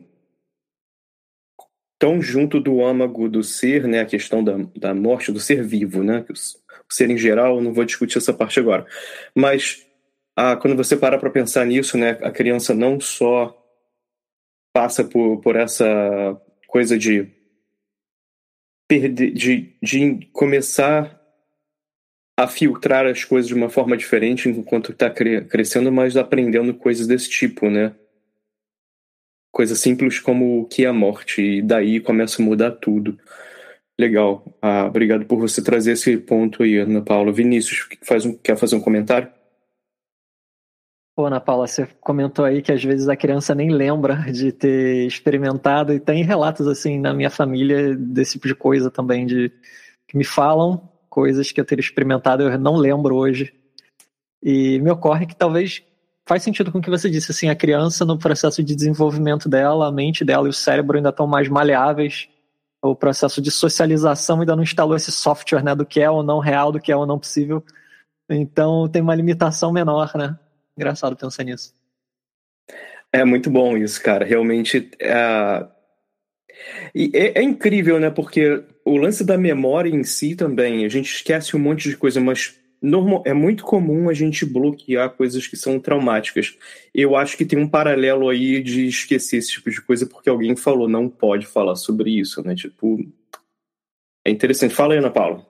tão 2.00 2.22
junto 2.22 2.60
do 2.60 2.84
âmago 2.84 3.28
do 3.28 3.44
ser, 3.44 3.88
né, 3.88 4.02
a 4.02 4.06
questão 4.06 4.44
da, 4.44 4.58
da 4.76 4.94
morte, 4.94 5.32
do 5.32 5.40
ser 5.40 5.64
vivo, 5.64 6.04
né, 6.04 6.26
o, 6.30 6.94
ser 6.94 7.10
em 7.10 7.18
geral, 7.18 7.62
não 7.62 7.74
vou 7.74 7.86
discutir 7.86 8.18
essa 8.18 8.34
parte 8.34 8.60
agora, 8.60 8.86
mas 9.36 9.86
ah, 10.36 10.56
quando 10.56 10.76
você 10.76 10.96
para 10.96 11.18
para 11.18 11.30
pensar 11.30 11.66
nisso, 11.66 11.98
né, 11.98 12.12
a 12.22 12.32
criança 12.32 12.74
não 12.74 13.00
só 13.00 13.56
passa 14.74 15.04
por, 15.04 15.42
por 15.42 15.56
essa 15.56 16.40
coisa 16.68 16.98
de 16.98 17.28
perder, 18.88 19.32
de, 19.34 19.76
de 19.82 20.30
começar 20.32 21.20
a 22.38 22.48
filtrar 22.48 23.08
as 23.08 23.24
coisas 23.24 23.48
de 23.48 23.56
uma 23.56 23.70
forma 23.70 23.98
diferente 23.98 24.48
enquanto 24.48 24.92
está 24.92 25.10
crescendo, 25.10 25.92
mas 25.92 26.16
aprendendo 26.16 26.74
coisas 26.76 27.08
desse 27.08 27.28
tipo, 27.28 27.68
né? 27.68 27.96
Coisa 29.58 29.76
simples 29.76 30.20
como 30.20 30.62
o 30.62 30.66
que 30.66 30.86
é 30.86 30.88
a 30.88 30.94
morte, 30.94 31.42
e 31.42 31.62
daí 31.64 32.00
começa 32.00 32.40
a 32.40 32.46
mudar 32.46 32.70
tudo. 32.74 33.18
Legal. 34.00 34.46
Ah, 34.62 34.86
obrigado 34.86 35.26
por 35.26 35.40
você 35.40 35.64
trazer 35.64 35.94
esse 35.94 36.16
ponto 36.16 36.62
aí, 36.62 36.78
Ana 36.78 37.02
Paula. 37.02 37.32
Vinícius, 37.32 37.90
faz 38.04 38.24
um, 38.24 38.38
quer 38.38 38.56
fazer 38.56 38.76
um 38.76 38.80
comentário? 38.80 39.32
Pô, 41.16 41.26
Ana 41.26 41.42
Paula, 41.42 41.66
você 41.66 41.88
comentou 42.00 42.46
aí 42.46 42.62
que 42.62 42.72
às 42.72 42.84
vezes 42.84 43.10
a 43.10 43.16
criança 43.16 43.56
nem 43.56 43.72
lembra 43.72 44.32
de 44.32 44.52
ter 44.52 45.08
experimentado, 45.08 45.92
e 45.92 46.00
tem 46.00 46.24
relatos 46.24 46.68
assim 46.68 47.00
na 47.00 47.12
minha 47.12 47.32
família 47.32 47.96
desse 47.96 48.34
tipo 48.34 48.48
de 48.48 48.54
coisa 48.54 48.92
também, 48.92 49.26
de 49.26 49.52
que 50.08 50.16
me 50.16 50.24
falam 50.24 50.88
coisas 51.10 51.52
que 51.52 51.60
eu 51.60 51.66
teria 51.66 51.82
experimentado, 51.82 52.44
eu 52.44 52.60
não 52.60 52.76
lembro 52.76 53.16
hoje. 53.16 53.52
E 54.44 54.80
me 54.82 54.92
ocorre 54.92 55.26
que 55.26 55.36
talvez 55.36 55.82
faz 56.28 56.44
sentido 56.44 56.72
com 56.72 56.80
o 56.80 56.82
que 56.82 56.90
você 56.90 57.10
disse, 57.10 57.32
assim, 57.32 57.50
a 57.50 57.56
criança 57.56 58.04
no 58.04 58.20
processo 58.20 58.62
de 58.62 58.76
desenvolvimento 58.76 59.48
dela, 59.48 59.88
a 59.88 59.92
mente 59.92 60.26
dela 60.26 60.46
e 60.48 60.50
o 60.50 60.54
cérebro 60.54 60.98
ainda 60.98 61.10
estão 61.10 61.26
mais 61.26 61.48
maleáveis, 61.48 62.28
o 62.82 62.94
processo 62.94 63.42
de 63.42 63.50
socialização 63.50 64.42
ainda 64.42 64.56
não 64.56 64.64
instalou 64.64 64.96
esse 64.96 65.12
software, 65.12 65.64
né, 65.64 65.74
do 65.74 65.86
que 65.86 66.02
é 66.02 66.12
ou 66.12 66.22
não 66.22 66.40
real, 66.40 66.72
do 66.72 66.82
que 66.82 66.92
é 66.92 66.96
ou 66.96 67.06
não 67.06 67.18
possível, 67.18 67.64
então 68.30 68.90
tem 68.90 69.02
uma 69.02 69.16
limitação 69.16 69.72
menor, 69.72 70.12
né, 70.16 70.38
engraçado 70.78 71.16
pensar 71.16 71.44
nisso. 71.44 71.74
É 73.12 73.24
muito 73.24 73.50
bom 73.50 73.78
isso, 73.78 74.04
cara, 74.04 74.26
realmente 74.26 74.92
é... 75.00 75.66
E 76.94 77.12
é, 77.14 77.40
é 77.40 77.42
incrível, 77.42 78.00
né, 78.00 78.10
porque 78.10 78.66
o 78.84 78.98
lance 78.98 79.24
da 79.24 79.38
memória 79.38 79.90
em 79.90 80.04
si 80.04 80.36
também, 80.36 80.86
a 80.86 80.90
gente 80.90 81.10
esquece 81.10 81.56
um 81.56 81.60
monte 81.60 81.90
de 81.90 81.96
coisa, 81.96 82.20
mas 82.20 82.60
normal, 82.82 83.24
é 83.26 83.34
muito 83.34 83.64
comum 83.64 84.10
a 84.10 84.14
gente 84.14 84.46
bloquear 84.46 85.10
coisas 85.12 85.48
que 85.48 85.56
são 85.56 85.80
traumáticas. 85.80 86.58
Eu 86.94 87.16
acho 87.16 87.38
que 87.38 87.46
tem 87.46 87.60
um 87.60 87.68
paralelo 87.68 88.30
aí 88.30 88.62
de 88.62 88.88
esquecer 88.88 89.38
esse 89.38 89.52
tipo 89.52 89.70
de 89.70 89.82
coisa 89.82 90.06
porque 90.06 90.30
alguém 90.30 90.56
falou, 90.56 90.88
não 90.88 91.10
pode 91.10 91.46
falar 91.46 91.76
sobre 91.76 92.12
isso, 92.20 92.46
né? 92.46 92.56
Tipo, 92.56 93.00
é 94.26 94.32
interessante. 94.32 94.76
Fala 94.76 94.94
aí, 94.94 95.00
Ana 95.00 95.10
Paula. 95.10 95.46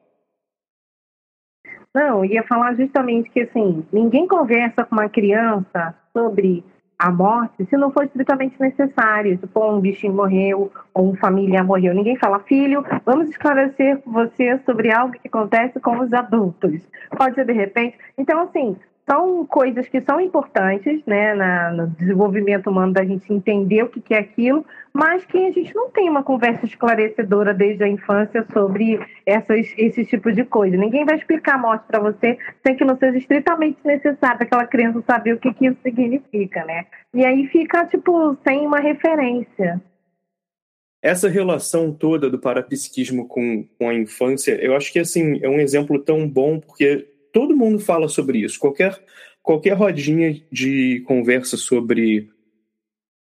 Não, 1.93 2.24
ia 2.24 2.43
falar 2.43 2.75
justamente 2.75 3.29
que 3.31 3.41
assim, 3.41 3.84
ninguém 3.91 4.27
conversa 4.27 4.84
com 4.86 4.96
uma 4.96 5.10
criança 5.10 5.96
sobre 6.13 6.63
a 7.00 7.12
morte 7.12 7.66
se 7.66 7.77
não 7.77 7.92
for 7.92 8.06
estritamente 8.06 8.60
necessário. 8.60 9.38
Se 9.38 9.60
um 9.60 9.80
bichinho 9.80 10.13
morreu 10.13 10.72
ou 10.94 11.12
um 11.12 11.16
familiar 11.16 11.63
morreu. 11.63 11.94
Ninguém 11.94 12.18
fala, 12.18 12.39
filho, 12.39 12.84
vamos 13.06 13.30
esclarecer 13.30 14.00
você 14.06 14.60
sobre 14.66 14.92
algo 14.92 15.13
que 15.13 15.27
acontece 15.27 15.80
com 15.80 16.00
os 16.00 16.12
adultos. 16.13 16.82
Pode 17.16 17.36
ser 17.36 17.46
de 17.46 17.54
repente. 17.54 17.98
Então, 18.18 18.42
assim, 18.42 18.75
são 19.10 19.46
coisas 19.46 19.88
que 19.88 20.01
são 20.01 20.20
importantes 20.20 21.01
né, 21.06 21.34
na, 21.34 21.72
no 21.72 21.88
desenvolvimento 21.88 22.70
humano 22.70 22.92
da 22.92 23.06
gente 23.06 23.32
entender 23.32 23.84
o 23.84 23.89
que 23.89 24.13
é 24.13 24.20
aquilo, 24.20 24.66
mas 24.98 25.24
que 25.25 25.38
a 25.38 25.51
gente 25.51 25.75
não 25.75 25.92
tem 25.92 26.10
uma 26.10 26.24
conversa 26.24 26.66
esclarecedora 26.66 27.54
desde 27.54 27.84
a 27.84 27.88
infância 27.88 28.44
sobre 28.51 29.00
essas, 29.27 29.72
esse 29.77 30.04
tipo 30.04 30.32
de 30.32 30.44
coisa. 30.44 30.75
Ninguém 30.75 31.06
vai 31.06 31.18
explicar 31.18 31.54
a 31.54 31.58
morte 31.60 31.86
para 31.86 32.00
você 32.00 32.36
sem 32.66 32.75
que 32.75 32.84
não 32.84 32.98
seja 32.98 33.16
estritamente 33.16 33.77
necessário 33.86 34.42
aquela 34.42 34.66
criança 34.66 35.04
saber 35.06 35.34
o 35.34 35.38
que, 35.38 35.54
que 35.54 35.68
isso 35.68 35.77
significa, 35.84 36.66
né? 36.66 36.88
E 37.13 37.24
aí 37.24 37.46
fica, 37.50 37.86
tipo, 37.86 38.36
sem 38.44 38.66
uma 38.66 38.80
referência. 38.80 39.80
Essa 41.00 41.30
relação 41.30 41.94
toda 41.94 42.27
do 42.27 42.39
parapsiquismo 42.39 43.27
com, 43.27 43.68
com 43.77 43.89
a 43.89 43.94
infância, 43.94 44.54
eu 44.54 44.75
acho 44.75 44.92
que 44.92 44.98
assim, 44.98 45.39
é 45.44 45.48
um 45.48 45.60
exemplo 45.60 46.00
tão 46.00 46.27
bom 46.27 46.60
porque 46.60 47.08
todo 47.32 47.56
mundo 47.56 47.77
fala 47.77 48.08
sobre 48.08 48.39
isso. 48.39 48.60
Qualquer, 48.60 49.00
qualquer 49.44 49.74
rodinha 49.74 50.42
de 50.51 51.04
conversa 51.06 51.56
sobre, 51.56 52.32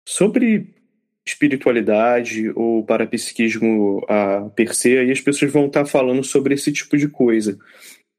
sobre 0.08 0.83
espiritualidade 1.26 2.52
ou 2.56 2.86
parapsiquismo 2.86 4.04
a 4.10 4.50
per 4.56 4.76
se, 4.76 4.98
aí 4.98 5.12
as 5.12 5.22
pessoas 5.22 5.52
vão 5.52 5.68
estar 5.68 5.86
falando 5.86 6.24
sobre 6.24 6.54
esse 6.54 6.72
tipo 6.72 6.98
de 6.98 7.08
coisa. 7.08 7.58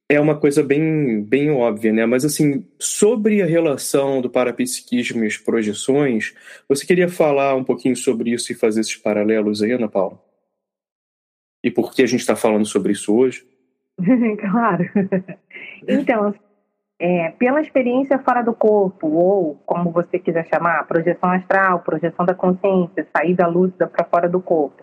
É 0.09 0.21
uma 0.21 0.39
coisa 0.39 0.63
bem, 0.63 1.23
bem 1.23 1.51
óbvia, 1.51 1.93
né? 1.93 2.05
Mas, 2.05 2.25
assim, 2.25 2.67
sobre 2.79 3.41
a 3.43 3.47
relação 3.47 4.21
do 4.21 4.29
parapsiquismo 4.29 5.25
e 5.25 5.27
as 5.27 5.39
projeções, 5.39 6.35
você 6.69 6.87
queria 6.87 7.09
falar 7.09 7.55
um 7.55 7.65
pouquinho 7.65 7.97
sobre 7.97 8.31
isso 8.31 8.53
e 8.53 8.55
fazer 8.55 8.81
esses 8.81 8.97
paralelos 8.97 9.63
aí, 9.63 9.73
Ana 9.73 9.89
Paula? 9.89 10.21
E 11.63 11.71
por 11.71 11.95
que 11.95 12.03
a 12.03 12.07
gente 12.07 12.21
está 12.21 12.37
falando 12.37 12.67
sobre 12.67 12.93
isso 12.93 13.15
hoje? 13.15 13.47
claro. 14.41 14.91
Então, 15.89 16.35
é, 16.99 17.31
pela 17.39 17.61
experiência 17.61 18.19
fora 18.19 18.43
do 18.43 18.55
corpo, 18.55 19.09
ou 19.09 19.57
como 19.67 19.91
você 19.91 20.19
quiser 20.19 20.47
chamar, 20.47 20.87
projeção 20.87 21.31
astral, 21.31 21.81
projeção 21.81 22.25
da 22.25 22.35
consciência, 22.35 23.07
saída 23.17 23.47
lúcida 23.47 23.87
para 23.87 24.05
fora 24.05 24.29
do 24.29 24.41
corpo, 24.41 24.83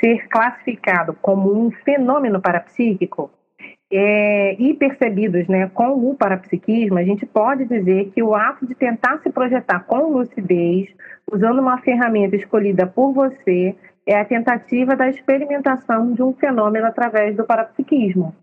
ser 0.00 0.26
classificado 0.28 1.14
como 1.20 1.52
um 1.52 1.70
fenômeno 1.70 2.40
parapsíquico 2.40 3.30
é, 3.92 4.54
e 4.54 4.72
percebidos 4.74 5.48
né, 5.48 5.68
com 5.74 6.10
o 6.10 6.14
parapsiquismo, 6.14 6.96
a 6.96 7.02
gente 7.02 7.26
pode 7.26 7.64
dizer 7.64 8.10
que 8.14 8.22
o 8.22 8.34
ato 8.34 8.66
de 8.66 8.74
tentar 8.74 9.18
se 9.18 9.30
projetar 9.30 9.80
com 9.80 10.12
lucidez, 10.12 10.88
usando 11.30 11.58
uma 11.58 11.78
ferramenta 11.78 12.36
escolhida 12.36 12.86
por 12.86 13.12
você, 13.12 13.74
é 14.06 14.18
a 14.18 14.24
tentativa 14.24 14.96
da 14.96 15.08
experimentação 15.08 16.12
de 16.12 16.22
um 16.22 16.32
fenômeno 16.32 16.86
através 16.86 17.36
do 17.36 17.44
parapsiquismo. 17.44 18.34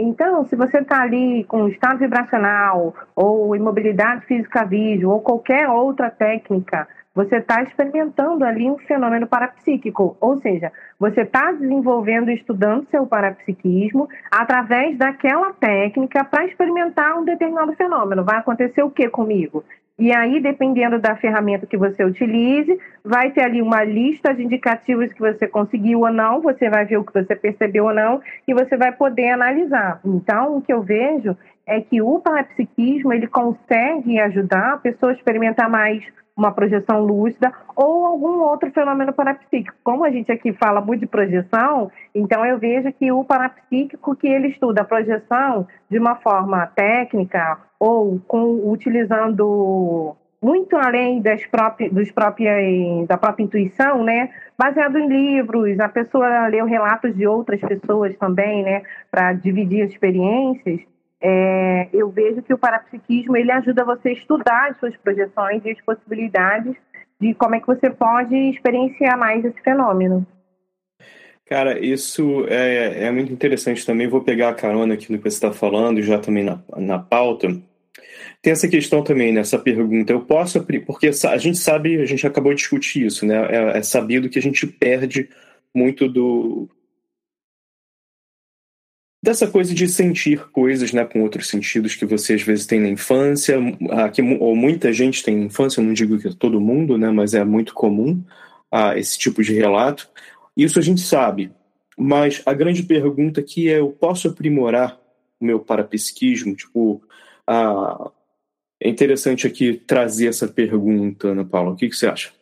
Então, 0.00 0.44
se 0.46 0.54
você 0.54 0.78
está 0.78 1.02
ali 1.02 1.42
com 1.42 1.66
estado 1.66 1.98
vibracional, 1.98 2.94
ou 3.16 3.56
imobilidade 3.56 4.24
física 4.26 4.64
vídeo, 4.64 5.10
ou 5.10 5.20
qualquer 5.20 5.68
outra 5.68 6.08
técnica, 6.08 6.86
você 7.12 7.38
está 7.38 7.60
experimentando 7.64 8.44
ali 8.44 8.70
um 8.70 8.78
fenômeno 8.78 9.26
parapsíquico, 9.26 10.16
ou 10.20 10.36
seja, 10.40 10.70
você 11.00 11.22
está 11.22 11.50
desenvolvendo 11.50 12.30
e 12.30 12.34
estudando 12.34 12.88
seu 12.90 13.08
parapsiquismo 13.08 14.08
através 14.30 14.96
daquela 14.96 15.52
técnica 15.52 16.22
para 16.22 16.46
experimentar 16.46 17.18
um 17.18 17.24
determinado 17.24 17.72
fenômeno. 17.72 18.24
Vai 18.24 18.36
acontecer 18.36 18.84
o 18.84 18.90
que 18.90 19.08
comigo? 19.08 19.64
E 19.98 20.12
aí, 20.12 20.40
dependendo 20.40 21.00
da 21.00 21.16
ferramenta 21.16 21.66
que 21.66 21.76
você 21.76 22.04
utilize, 22.04 22.78
vai 23.04 23.32
ter 23.32 23.42
ali 23.42 23.60
uma 23.60 23.82
lista 23.82 24.32
de 24.32 24.44
indicativos 24.44 25.12
que 25.12 25.18
você 25.18 25.48
conseguiu 25.48 26.00
ou 26.00 26.12
não, 26.12 26.40
você 26.40 26.70
vai 26.70 26.84
ver 26.84 26.98
o 26.98 27.04
que 27.04 27.12
você 27.12 27.34
percebeu 27.34 27.86
ou 27.86 27.94
não, 27.94 28.20
e 28.46 28.54
você 28.54 28.76
vai 28.76 28.92
poder 28.92 29.30
analisar. 29.30 30.00
Então, 30.04 30.56
o 30.56 30.62
que 30.62 30.72
eu 30.72 30.82
vejo 30.82 31.36
é 31.66 31.80
que 31.80 32.00
o 32.00 32.20
parapsiquismo 32.20 33.12
ele 33.12 33.26
consegue 33.26 34.20
ajudar 34.20 34.74
a 34.74 34.78
pessoa 34.78 35.10
a 35.10 35.14
experimentar 35.16 35.68
mais 35.68 36.04
uma 36.38 36.52
projeção 36.52 37.04
lúcida 37.04 37.52
ou 37.74 38.06
algum 38.06 38.40
outro 38.40 38.70
fenômeno 38.70 39.12
parapsíquico. 39.12 39.76
Como 39.82 40.04
a 40.04 40.10
gente 40.10 40.30
aqui 40.30 40.52
fala 40.52 40.80
muito 40.80 41.00
de 41.00 41.06
projeção, 41.06 41.90
então 42.14 42.46
eu 42.46 42.58
vejo 42.58 42.92
que 42.92 43.10
o 43.10 43.24
parapsíquico 43.24 44.14
que 44.14 44.28
ele 44.28 44.48
estuda 44.48 44.82
a 44.82 44.84
projeção 44.84 45.66
de 45.90 45.98
uma 45.98 46.14
forma 46.14 46.66
técnica 46.68 47.58
ou 47.78 48.20
com, 48.26 48.70
utilizando 48.70 50.16
muito 50.40 50.76
além 50.76 51.20
das 51.20 51.44
próprias, 51.46 51.92
dos 51.92 52.12
próprias, 52.12 53.06
da 53.08 53.16
própria 53.18 53.42
intuição, 53.42 54.04
né? 54.04 54.30
Baseado 54.56 54.96
em 54.96 55.08
livros, 55.08 55.80
a 55.80 55.88
pessoa 55.88 56.46
leu 56.46 56.64
relatos 56.64 57.14
de 57.16 57.26
outras 57.26 57.60
pessoas 57.60 58.16
também, 58.16 58.62
né? 58.62 58.82
Para 59.10 59.32
dividir 59.32 59.84
experiências 59.84 60.80
é, 61.20 61.88
eu 61.92 62.10
vejo 62.10 62.42
que 62.42 62.54
o 62.54 62.58
parapsiquismo 62.58 63.36
ele 63.36 63.50
ajuda 63.50 63.84
você 63.84 64.10
a 64.10 64.12
estudar 64.12 64.70
as 64.70 64.78
suas 64.78 64.96
projeções 64.96 65.64
e 65.64 65.70
as 65.70 65.80
possibilidades 65.82 66.74
de 67.20 67.34
como 67.34 67.56
é 67.56 67.60
que 67.60 67.66
você 67.66 67.90
pode 67.90 68.34
experienciar 68.34 69.18
mais 69.18 69.44
esse 69.44 69.60
fenômeno. 69.62 70.26
Cara, 71.44 71.78
isso 71.78 72.44
é, 72.48 73.06
é 73.06 73.10
muito 73.10 73.32
interessante 73.32 73.84
também. 73.84 74.06
Vou 74.06 74.22
pegar 74.22 74.50
a 74.50 74.54
carona 74.54 74.94
aqui 74.94 75.10
no 75.10 75.18
que 75.18 75.24
você 75.24 75.36
está 75.36 75.50
falando, 75.50 76.02
já 76.02 76.18
também 76.18 76.44
na, 76.44 76.60
na 76.76 76.98
pauta. 76.98 77.48
Tem 78.42 78.52
essa 78.52 78.68
questão 78.68 79.02
também 79.02 79.32
nessa 79.32 79.58
pergunta. 79.58 80.12
Eu 80.12 80.20
posso, 80.20 80.64
porque 80.86 81.08
a 81.08 81.38
gente 81.38 81.58
sabe, 81.58 82.00
a 82.00 82.04
gente 82.04 82.26
acabou 82.26 82.52
de 82.52 82.60
discutir 82.60 83.06
isso, 83.06 83.26
né? 83.26 83.34
É, 83.50 83.78
é 83.78 83.82
sabido 83.82 84.28
que 84.28 84.38
a 84.38 84.42
gente 84.42 84.66
perde 84.66 85.28
muito 85.74 86.06
do, 86.06 86.68
dessa 89.22 89.50
coisa 89.50 89.74
de 89.74 89.88
sentir 89.88 90.48
coisas 90.50 90.92
né, 90.92 91.04
com 91.04 91.22
outros 91.22 91.48
sentidos 91.48 91.96
que 91.96 92.06
você 92.06 92.34
às 92.34 92.42
vezes 92.42 92.66
tem 92.66 92.80
na 92.80 92.88
infância, 92.88 93.58
que, 94.12 94.22
ou 94.22 94.54
muita 94.54 94.92
gente 94.92 95.22
tem 95.22 95.36
na 95.36 95.46
infância, 95.46 95.80
eu 95.80 95.84
não 95.84 95.92
digo 95.92 96.18
que 96.18 96.34
todo 96.34 96.60
mundo, 96.60 96.96
né, 96.96 97.10
mas 97.10 97.34
é 97.34 97.44
muito 97.44 97.74
comum 97.74 98.22
ah, 98.70 98.96
esse 98.96 99.18
tipo 99.18 99.42
de 99.42 99.54
relato. 99.54 100.08
Isso 100.56 100.78
a 100.78 100.82
gente 100.82 101.00
sabe, 101.00 101.52
mas 101.96 102.42
a 102.46 102.52
grande 102.52 102.82
pergunta 102.82 103.40
aqui 103.40 103.68
é: 103.68 103.80
eu 103.80 103.90
posso 103.90 104.28
aprimorar 104.28 104.98
o 105.40 105.44
meu 105.44 105.60
parapsiquismo? 105.60 106.54
Tipo, 106.54 107.02
ah, 107.46 108.10
é 108.80 108.88
interessante 108.88 109.46
aqui 109.46 109.74
trazer 109.74 110.28
essa 110.28 110.46
pergunta, 110.46 111.28
Ana 111.28 111.44
Paula. 111.44 111.72
O 111.72 111.76
que, 111.76 111.88
que 111.88 111.96
você 111.96 112.06
acha? 112.06 112.32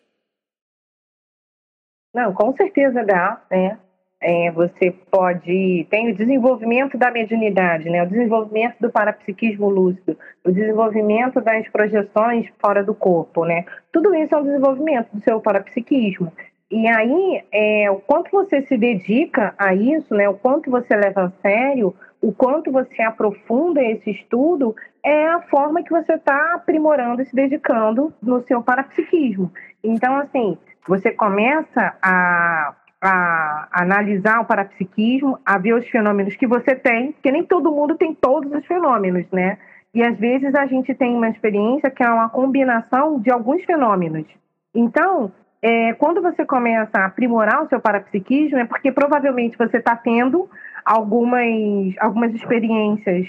Não, 2.15 2.33
com 2.33 2.55
certeza 2.57 3.05
dá, 3.05 3.45
né? 3.51 3.79
É, 4.21 4.51
você 4.51 4.91
pode. 5.11 5.87
Tem 5.91 6.11
o 6.11 6.15
desenvolvimento 6.15 6.97
da 6.97 7.11
mediunidade, 7.11 7.91
né? 7.91 8.03
o 8.03 8.09
desenvolvimento 8.09 8.77
do 8.81 8.91
parapsiquismo 8.91 9.69
lúcido, 9.69 10.17
o 10.45 10.51
desenvolvimento 10.51 11.41
das 11.41 11.69
projeções 11.69 12.49
fora 12.59 12.83
do 12.83 12.95
corpo. 12.95 13.45
Né? 13.45 13.65
Tudo 13.93 14.15
isso 14.15 14.35
é 14.35 14.39
um 14.39 14.45
desenvolvimento 14.45 15.09
do 15.13 15.23
seu 15.23 15.41
parapsiquismo. 15.41 16.33
E 16.71 16.89
aí, 16.89 17.45
é, 17.53 17.91
o 17.91 17.97
quanto 17.97 18.31
você 18.31 18.63
se 18.63 18.77
dedica 18.77 19.55
a 19.59 19.75
isso, 19.75 20.15
né? 20.15 20.29
o 20.29 20.35
quanto 20.35 20.71
você 20.71 20.97
leva 20.97 21.27
a 21.27 21.31
sério, 21.41 21.95
o 22.21 22.33
quanto 22.33 22.73
você 22.73 23.03
aprofunda 23.03 23.83
esse 23.83 24.11
estudo, 24.11 24.75
é 25.05 25.29
a 25.29 25.43
forma 25.43 25.83
que 25.83 25.91
você 25.91 26.15
está 26.15 26.55
aprimorando 26.55 27.23
e 27.23 27.27
se 27.27 27.37
dedicando 27.37 28.13
no 28.21 28.43
seu 28.47 28.63
parapsiquismo. 28.63 29.53
Então, 29.85 30.17
assim, 30.17 30.59
você 30.89 31.13
começa 31.13 31.95
a 32.03 32.75
a 33.07 33.69
analisar 33.71 34.41
o 34.41 34.45
parapsiquismo, 34.45 35.39
a 35.45 35.59
ver 35.59 35.75
os 35.75 35.89
fenômenos 35.89 36.35
que 36.37 36.47
você 36.47 36.75
tem, 36.75 37.13
porque 37.13 37.31
nem 37.31 37.45
todo 37.45 37.73
mundo 37.73 37.97
tem 37.97 38.15
todos 38.15 38.51
os 38.53 38.67
fenômenos, 38.67 39.27
né? 39.31 39.59
E 39.95 40.03
às 40.03 40.19
vezes 40.19 40.55
a 40.55 40.67
gente 40.67 40.95
tem 40.95 41.15
uma 41.15 41.29
experiência 41.29 41.91
que 41.91 42.03
é 42.03 42.09
uma 42.09 42.29
combinação 42.29 43.19
de 43.21 43.31
alguns 43.31 43.65
fenômenos. 43.65 44.27
Então, 44.75 45.33
é, 45.63 45.95
quando 45.95 46.21
você 46.21 46.45
começa 46.45 46.99
a 46.99 47.07
aprimorar 47.07 47.63
o 47.65 47.69
seu 47.69 47.81
parapsiquismo, 47.81 48.59
é 48.59 48.65
porque 48.65 48.93
provavelmente 48.93 49.57
você 49.57 49.79
está 49.79 49.97
tendo 49.97 50.51
algumas, 50.85 51.47
algumas 51.99 52.35
experiências, 52.35 53.27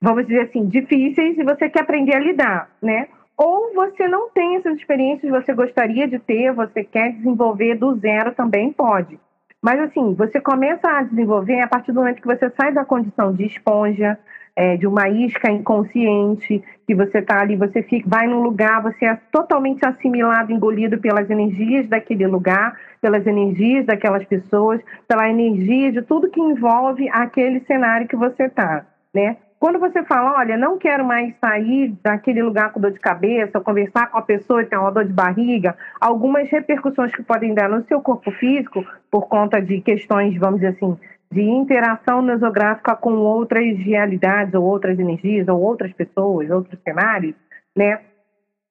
vamos 0.00 0.26
dizer 0.26 0.48
assim, 0.48 0.66
difíceis 0.66 1.38
e 1.38 1.44
você 1.44 1.68
quer 1.68 1.82
aprender 1.82 2.14
a 2.14 2.20
lidar, 2.20 2.70
né? 2.82 3.08
Ou 3.36 3.74
você 3.74 4.08
não 4.08 4.30
tem 4.30 4.56
essas 4.56 4.76
experiências, 4.76 5.30
você 5.30 5.52
gostaria 5.52 6.08
de 6.08 6.18
ter, 6.18 6.52
você 6.52 6.82
quer 6.82 7.12
desenvolver 7.12 7.74
do 7.74 7.94
zero, 7.96 8.34
também 8.34 8.72
pode. 8.72 9.18
Mas 9.60 9.80
assim, 9.80 10.14
você 10.14 10.40
começa 10.40 10.88
a 10.88 11.02
desenvolver 11.02 11.60
a 11.60 11.66
partir 11.66 11.92
do 11.92 12.00
momento 12.00 12.22
que 12.22 12.26
você 12.26 12.50
sai 12.50 12.72
da 12.72 12.84
condição 12.84 13.32
de 13.32 13.44
esponja, 13.44 14.18
é, 14.54 14.76
de 14.76 14.86
uma 14.86 15.06
isca 15.08 15.50
inconsciente, 15.50 16.64
que 16.86 16.94
você 16.94 17.18
está 17.18 17.40
ali, 17.40 17.56
você 17.56 17.82
fica, 17.82 18.08
vai 18.08 18.26
num 18.26 18.40
lugar, 18.42 18.82
você 18.82 19.04
é 19.04 19.18
totalmente 19.30 19.84
assimilado, 19.84 20.50
engolido 20.50 20.98
pelas 20.98 21.28
energias 21.28 21.86
daquele 21.88 22.26
lugar, 22.26 22.74
pelas 23.02 23.26
energias 23.26 23.84
daquelas 23.84 24.24
pessoas, 24.24 24.80
pela 25.06 25.28
energia 25.28 25.92
de 25.92 26.00
tudo 26.00 26.30
que 26.30 26.40
envolve 26.40 27.06
aquele 27.10 27.60
cenário 27.66 28.08
que 28.08 28.16
você 28.16 28.44
está, 28.44 28.86
né? 29.12 29.36
Quando 29.58 29.78
você 29.78 30.04
fala, 30.04 30.38
olha, 30.38 30.56
não 30.56 30.78
quero 30.78 31.04
mais 31.04 31.34
sair 31.38 31.94
daquele 32.02 32.42
lugar 32.42 32.72
com 32.72 32.80
dor 32.80 32.90
de 32.90 33.00
cabeça, 33.00 33.60
conversar 33.60 34.08
com 34.08 34.18
a 34.18 34.22
pessoa 34.22 34.62
e 34.62 34.66
ter 34.66 34.76
uma 34.76 34.92
dor 34.92 35.04
de 35.04 35.12
barriga, 35.12 35.76
algumas 35.98 36.48
repercussões 36.50 37.14
que 37.14 37.22
podem 37.22 37.54
dar 37.54 37.68
no 37.68 37.82
seu 37.86 38.00
corpo 38.02 38.30
físico, 38.32 38.84
por 39.10 39.28
conta 39.28 39.60
de 39.60 39.80
questões, 39.80 40.36
vamos 40.36 40.60
dizer 40.60 40.74
assim, 40.76 40.98
de 41.30 41.42
interação 41.42 42.20
nosográfica 42.20 42.94
com 42.94 43.14
outras 43.14 43.76
realidades, 43.78 44.52
ou 44.54 44.62
outras 44.62 44.98
energias, 44.98 45.48
ou 45.48 45.60
outras 45.60 45.92
pessoas, 45.92 46.50
outros 46.50 46.78
cenários, 46.82 47.34
né? 47.74 48.00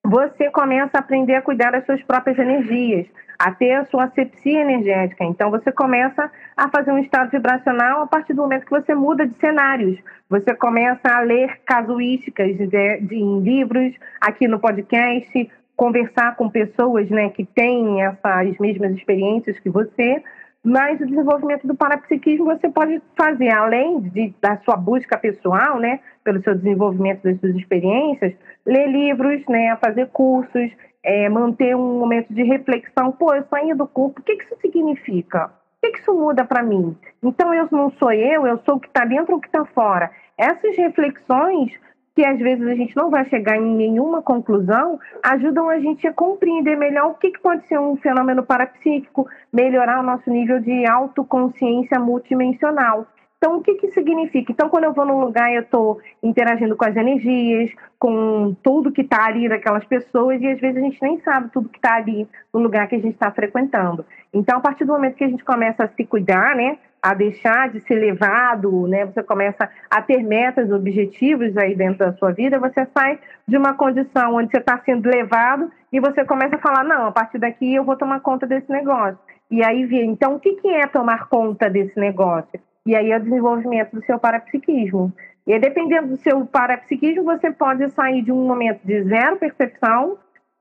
Você 0.06 0.52
começa 0.52 0.92
a 0.98 1.00
aprender 1.00 1.34
a 1.34 1.42
cuidar 1.42 1.72
das 1.72 1.84
suas 1.84 2.02
próprias 2.04 2.38
energias 2.38 3.08
a 3.40 3.52
ter 3.52 3.74
a 3.74 3.86
sua 3.86 4.06
asepsia 4.06 4.62
energética. 4.62 5.24
Então, 5.24 5.52
você 5.52 5.72
começa 5.72 6.32
a 6.56 6.70
fazer 6.70 6.92
um 6.92 7.00
estado 7.00 7.32
vibracional 7.32 8.02
a 8.02 8.08
partir 8.08 8.34
do 8.34 8.42
momento 8.42 8.66
que 8.66 8.72
você 8.72 8.96
muda 8.96 9.28
de 9.28 9.38
cenários. 9.40 10.00
Você 10.30 10.56
começa 10.56 11.08
a 11.10 11.20
ler 11.22 11.60
casuísticas 11.66 12.58
de, 12.58 12.68
de, 12.68 13.16
em 13.16 13.42
livros, 13.42 13.94
aqui 14.22 14.48
no 14.48 14.60
podcast, 14.60 15.52
conversar 15.76 16.36
com 16.36 16.50
pessoas 16.50 17.10
né, 17.10 17.30
que 17.30 17.46
têm 17.46 18.02
essas 18.02 18.58
mesmas 18.60 18.94
experiências 18.94 19.60
que 19.60 19.70
você, 19.70 20.24
mas 20.64 21.00
o 21.00 21.06
desenvolvimento 21.06 21.68
do 21.68 21.76
parapsiquismo 21.76 22.46
você 22.46 22.70
pode 22.70 23.02
fazer, 23.16 23.50
além 23.50 24.00
de, 24.00 24.34
da 24.42 24.58
sua 24.64 24.78
busca 24.78 25.18
pessoal, 25.18 25.78
né, 25.78 26.00
pelo 26.24 26.42
seu 26.42 26.56
desenvolvimento 26.56 27.22
das 27.24 27.40
suas 27.40 27.56
experiências, 27.56 28.34
ler 28.66 28.88
livros, 28.88 29.44
né, 29.48 29.76
fazer 29.76 30.08
cursos, 30.08 30.72
é, 31.04 31.30
manter 31.30 31.76
um 31.76 32.00
momento 32.00 32.34
de 32.34 32.42
reflexão. 32.44 33.12
Pô, 33.12 33.36
eu 33.36 33.44
saí 33.50 33.74
do 33.76 33.86
corpo, 33.86 34.22
o 34.22 34.24
que, 34.24 34.38
que 34.38 34.44
isso 34.46 34.56
significa? 34.62 35.52
Que, 35.86 35.92
que 35.92 36.00
isso 36.00 36.14
muda 36.14 36.44
para 36.44 36.64
mim? 36.64 36.98
Então, 37.22 37.54
eu 37.54 37.68
não 37.72 37.92
sou 37.92 38.12
eu, 38.12 38.48
eu 38.48 38.60
sou 38.66 38.76
o 38.76 38.80
que 38.80 38.88
está 38.88 39.06
dentro 39.06 39.34
ou 39.34 39.38
o 39.38 39.42
que 39.42 39.48
está 39.48 39.64
fora. 39.66 40.10
Essas 40.36 40.76
reflexões, 40.76 41.72
que 42.16 42.26
às 42.26 42.40
vezes 42.40 42.66
a 42.68 42.74
gente 42.74 42.96
não 42.96 43.12
vai 43.12 43.26
chegar 43.26 43.58
em 43.58 43.76
nenhuma 43.76 44.22
conclusão, 44.22 45.00
ajudam 45.24 45.70
a 45.70 45.80
gente 45.80 46.08
a 46.08 46.14
compreender 46.14 46.76
melhor 46.76 47.12
o 47.12 47.14
que, 47.14 47.32
que 47.32 47.40
pode 47.40 47.68
ser 47.68 47.80
um 47.80 47.96
fenômeno 47.98 48.44
parapsíquico, 48.44 49.28
melhorar 49.54 50.00
o 50.00 50.04
nosso 50.04 50.28
nível 50.30 50.60
de 50.60 50.88
autoconsciência 50.88 52.00
multidimensional. 52.00 53.06
Então, 53.46 53.58
o 53.58 53.62
que, 53.62 53.76
que 53.76 53.92
significa? 53.92 54.52
Então, 54.52 54.70
quando 54.70 54.86
eu 54.86 54.94
vou 54.94 55.06
num 55.06 55.20
lugar, 55.20 55.54
eu 55.54 55.62
estou 55.62 56.02
interagindo 56.24 56.76
com 56.76 56.84
as 56.84 56.96
energias, 56.96 57.72
com 58.00 58.56
tudo 58.64 58.92
que 58.92 59.02
está 59.02 59.24
ali 59.24 59.48
daquelas 59.48 59.86
pessoas, 59.86 60.42
e 60.42 60.48
às 60.48 60.60
vezes 60.60 60.78
a 60.78 60.80
gente 60.80 61.00
nem 61.00 61.20
sabe 61.20 61.52
tudo 61.54 61.70
que 61.70 61.78
está 61.78 61.94
ali 61.94 62.28
no 62.52 62.60
lugar 62.60 62.88
que 62.88 62.96
a 62.96 63.00
gente 63.00 63.14
está 63.14 63.30
frequentando. 63.30 64.04
Então, 64.34 64.58
a 64.58 64.62
partir 64.62 64.84
do 64.84 64.94
momento 64.94 65.14
que 65.14 65.24
a 65.24 65.30
gente 65.30 65.46
começa 65.46 65.84
a 65.84 65.88
se 65.90 66.04
cuidar, 66.06 66.56
né, 66.56 66.80
a 67.00 67.14
deixar 67.14 67.70
de 67.70 67.82
ser 67.82 67.94
levado, 68.00 68.88
né, 68.88 69.06
você 69.06 69.22
começa 69.22 69.70
a 69.92 70.02
ter 70.02 70.24
metas, 70.24 70.72
objetivos 70.72 71.56
aí 71.56 71.76
dentro 71.76 72.00
da 72.00 72.14
sua 72.14 72.32
vida, 72.32 72.58
você 72.58 72.88
sai 72.98 73.20
de 73.48 73.58
uma 73.58 73.76
condição 73.76 74.34
onde 74.34 74.50
você 74.50 74.58
está 74.58 74.82
sendo 74.84 75.08
levado 75.08 75.72
e 75.94 76.00
você 76.00 76.26
começa 76.26 76.56
a 76.56 76.60
falar: 76.60 76.84
não, 76.84 77.06
a 77.06 77.12
partir 77.12 77.38
daqui 77.38 77.76
eu 77.76 77.84
vou 77.84 77.96
tomar 77.96 78.22
conta 78.22 78.48
desse 78.48 78.72
negócio. 78.72 79.20
E 79.52 79.64
aí 79.64 79.88
então, 80.04 80.34
o 80.34 80.40
que, 80.40 80.54
que 80.54 80.68
é 80.68 80.88
tomar 80.88 81.30
conta 81.30 81.70
desse 81.70 82.00
negócio? 82.00 82.60
E 82.86 82.96
aí 82.96 83.12
é 83.12 83.18
o 83.18 83.24
desenvolvimento 83.24 83.96
do 83.96 84.06
seu 84.06 84.20
parapsiquismo. 84.20 85.12
E 85.48 85.54
aí, 85.54 85.60
dependendo 85.60 86.10
do 86.10 86.18
seu 86.18 86.46
parapsiquismo, 86.46 87.24
você 87.24 87.52
pode 87.52 87.90
sair 87.92 88.22
de 88.22 88.32
um 88.32 88.48
momento 88.48 88.82
de 88.84 89.04
zero 89.04 89.38
percepção 89.38 90.18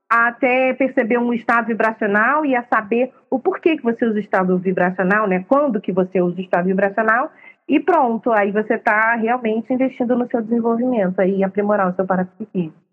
até 0.09 0.73
perceber 0.73 1.17
um 1.17 1.33
estado 1.33 1.67
vibracional 1.67 2.45
e 2.45 2.55
a 2.55 2.63
saber 2.63 3.11
o 3.29 3.39
porquê 3.39 3.75
que 3.75 3.83
você 3.83 4.05
usa 4.05 4.17
o 4.17 4.19
estado 4.19 4.57
vibracional, 4.57 5.27
né? 5.27 5.43
Quando 5.47 5.81
que 5.81 5.91
você 5.91 6.21
usa 6.21 6.37
o 6.37 6.41
estado 6.41 6.65
vibracional 6.65 7.31
e 7.67 7.79
pronto, 7.79 8.31
aí 8.31 8.51
você 8.51 8.75
está 8.75 9.15
realmente 9.15 9.73
investindo 9.73 10.15
no 10.15 10.27
seu 10.27 10.41
desenvolvimento 10.41 11.19
e 11.21 11.43
aprimorar 11.43 11.89
o 11.89 11.95
seu 11.95 12.05
parapsiquismo. 12.05 12.84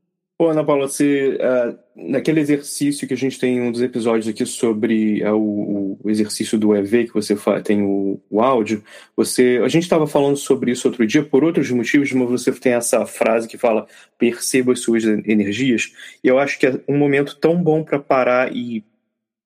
Pô, 0.43 0.49
Ana 0.49 0.65
Paula, 0.65 0.89
você, 0.89 1.39
uh, 1.39 1.79
naquele 1.95 2.41
exercício 2.41 3.07
que 3.07 3.15
a 3.15 3.17
gente 3.17 3.39
tem 3.39 3.61
um 3.61 3.71
dos 3.71 3.81
episódios 3.81 4.27
aqui 4.27 4.45
sobre 4.45 5.23
uh, 5.23 5.37
o, 5.37 6.01
o, 6.03 6.11
exercício 6.11 6.59
do 6.59 6.75
EV, 6.75 7.07
que 7.07 7.15
você 7.15 7.37
tem 7.63 7.81
o, 7.85 8.21
o 8.29 8.41
áudio, 8.41 8.83
você, 9.17 9.61
a 9.65 9.69
gente 9.69 9.85
estava 9.85 10.05
falando 10.05 10.37
sobre 10.37 10.73
isso 10.73 10.89
outro 10.89 11.07
dia 11.07 11.23
por 11.23 11.45
outros 11.45 11.71
motivos, 11.71 12.11
mas 12.11 12.29
você 12.29 12.51
tem 12.51 12.73
essa 12.73 13.07
frase 13.07 13.47
que 13.47 13.57
fala 13.57 13.87
perceba 14.19 14.73
as 14.73 14.81
suas 14.81 15.05
energias, 15.05 15.93
e 16.25 16.27
eu 16.27 16.41
acho 16.41 16.59
que 16.59 16.67
é 16.67 16.81
um 16.89 16.99
momento 16.99 17.37
tão 17.37 17.63
bom 17.63 17.85
para 17.85 18.01
parar 18.01 18.53
e, 18.53 18.83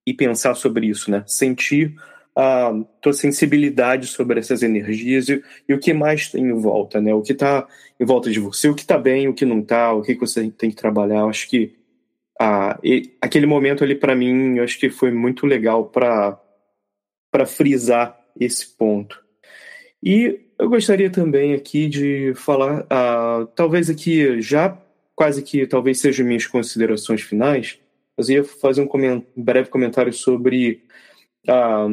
e 0.06 0.14
pensar 0.14 0.54
sobre 0.54 0.86
isso, 0.86 1.10
né? 1.10 1.24
Sentir 1.26 1.94
a 2.36 2.70
tua 3.00 3.14
sensibilidade 3.14 4.06
sobre 4.06 4.38
essas 4.38 4.62
energias 4.62 5.28
e, 5.30 5.42
e, 5.66 5.72
o 5.72 5.80
que 5.80 5.94
mais 5.94 6.30
tem 6.30 6.44
em 6.44 6.52
volta, 6.52 7.00
né? 7.00 7.14
O 7.14 7.22
que 7.22 7.32
está 7.32 7.66
em 7.98 8.04
volta 8.04 8.30
de 8.30 8.38
você, 8.38 8.68
o 8.68 8.74
que 8.74 8.82
está 8.82 8.98
bem, 8.98 9.26
o 9.26 9.32
que 9.32 9.46
não 9.46 9.60
está, 9.60 9.92
o 9.94 10.02
que, 10.02 10.14
você 10.14 10.50
tem 10.50 10.68
que 10.68 10.76
trabalhar. 10.76 11.20
Eu 11.20 11.30
acho 11.30 11.48
que 11.48 11.74
aquele 13.22 13.46
momento 13.46 13.82
ali 13.82 13.94
para 13.94 14.14
mim, 14.14 14.58
eu 14.58 14.64
acho 14.64 14.78
que 14.78 14.90
foi 14.90 15.10
muito 15.10 15.46
legal 15.46 15.86
para 15.86 16.38
para 17.30 17.44
frisar 17.46 18.18
esse 18.38 18.66
ponto. 18.76 19.22
E 20.02 20.40
eu 20.58 20.68
gostaria 20.68 21.10
também 21.10 21.54
aqui 21.54 21.88
de 21.88 22.32
falar, 22.34 22.86
talvez 23.54 23.90
aqui 23.90 24.40
já 24.40 24.78
quase 25.14 25.42
que 25.42 25.66
talvez 25.66 26.00
sejam 26.00 26.26
minhas 26.26 26.46
considerações 26.46 27.22
finais, 27.22 27.78
mas 28.16 28.28
eu 28.28 28.36
ia 28.36 28.44
fazer 28.44 28.80
um, 28.80 28.86
coment 28.86 29.22
breve 29.36 29.68
comentário 29.68 30.12
sobre 30.12 30.82
ah, 31.48 31.88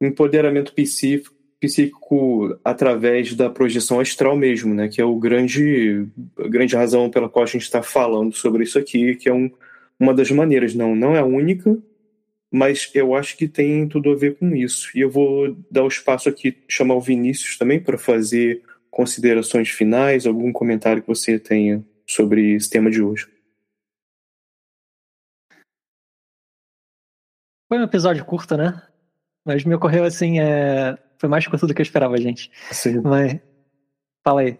empoderamento 0.00 0.72
psíquico, 0.72 1.34
psíquico 1.60 2.58
através 2.64 3.34
da 3.34 3.48
projeção 3.48 4.00
astral 4.00 4.36
mesmo, 4.36 4.74
né? 4.74 4.88
Que 4.88 5.00
é 5.00 5.04
o 5.04 5.16
grande, 5.16 6.06
a 6.38 6.48
grande 6.48 6.76
razão 6.76 7.10
pela 7.10 7.28
qual 7.28 7.44
a 7.44 7.48
gente 7.48 7.62
está 7.62 7.82
falando 7.82 8.34
sobre 8.34 8.64
isso 8.64 8.78
aqui, 8.78 9.16
que 9.16 9.28
é 9.28 9.32
um, 9.32 9.50
uma 9.98 10.14
das 10.14 10.30
maneiras, 10.30 10.74
não, 10.74 10.94
não 10.94 11.16
é 11.16 11.20
a 11.20 11.24
única, 11.24 11.76
mas 12.50 12.90
eu 12.94 13.14
acho 13.14 13.36
que 13.36 13.48
tem 13.48 13.88
tudo 13.88 14.10
a 14.10 14.14
ver 14.14 14.36
com 14.36 14.54
isso. 14.54 14.90
E 14.96 15.00
eu 15.00 15.10
vou 15.10 15.56
dar 15.70 15.84
o 15.84 15.88
espaço 15.88 16.28
aqui, 16.28 16.56
chamar 16.68 16.94
o 16.94 17.00
Vinícius 17.00 17.56
também 17.56 17.80
para 17.80 17.98
fazer 17.98 18.62
considerações 18.90 19.68
finais, 19.68 20.26
algum 20.26 20.52
comentário 20.52 21.02
que 21.02 21.08
você 21.08 21.38
tenha 21.38 21.84
sobre 22.06 22.54
esse 22.54 22.70
tema 22.70 22.90
de 22.90 23.02
hoje. 23.02 23.28
Foi 27.68 27.78
um 27.78 27.82
episódio 27.82 28.24
curto, 28.24 28.56
né? 28.56 28.80
Mas 29.46 29.64
me 29.64 29.74
ocorreu 29.74 30.04
assim, 30.04 30.40
é... 30.40 30.98
foi 31.18 31.28
mais 31.28 31.46
curto 31.46 31.68
do 31.68 31.72
que 31.72 31.80
eu 31.80 31.84
esperava, 31.84 32.16
gente. 32.18 32.50
Sim. 32.72 33.00
Mas 33.00 33.38
fala 34.24 34.40
aí. 34.40 34.58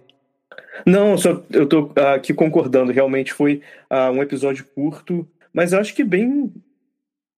Não, 0.87 1.19
só 1.19 1.43
eu 1.51 1.67
tô 1.67 1.91
aqui 2.15 2.33
concordando. 2.33 2.93
Realmente 2.93 3.33
foi 3.33 3.63
uh, 3.91 4.13
um 4.13 4.23
episódio 4.23 4.65
curto, 4.75 5.29
mas 5.53 5.73
eu 5.73 5.81
acho 5.81 5.93
que 5.95 6.05
bem, 6.05 6.53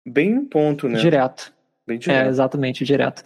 bem 0.05 0.43
ponto, 0.43 0.89
né? 0.89 0.99
Direto. 0.99 1.53
Bem 1.87 1.97
direto. 1.97 2.25
É, 2.25 2.27
exatamente, 2.27 2.83
direto. 2.83 3.23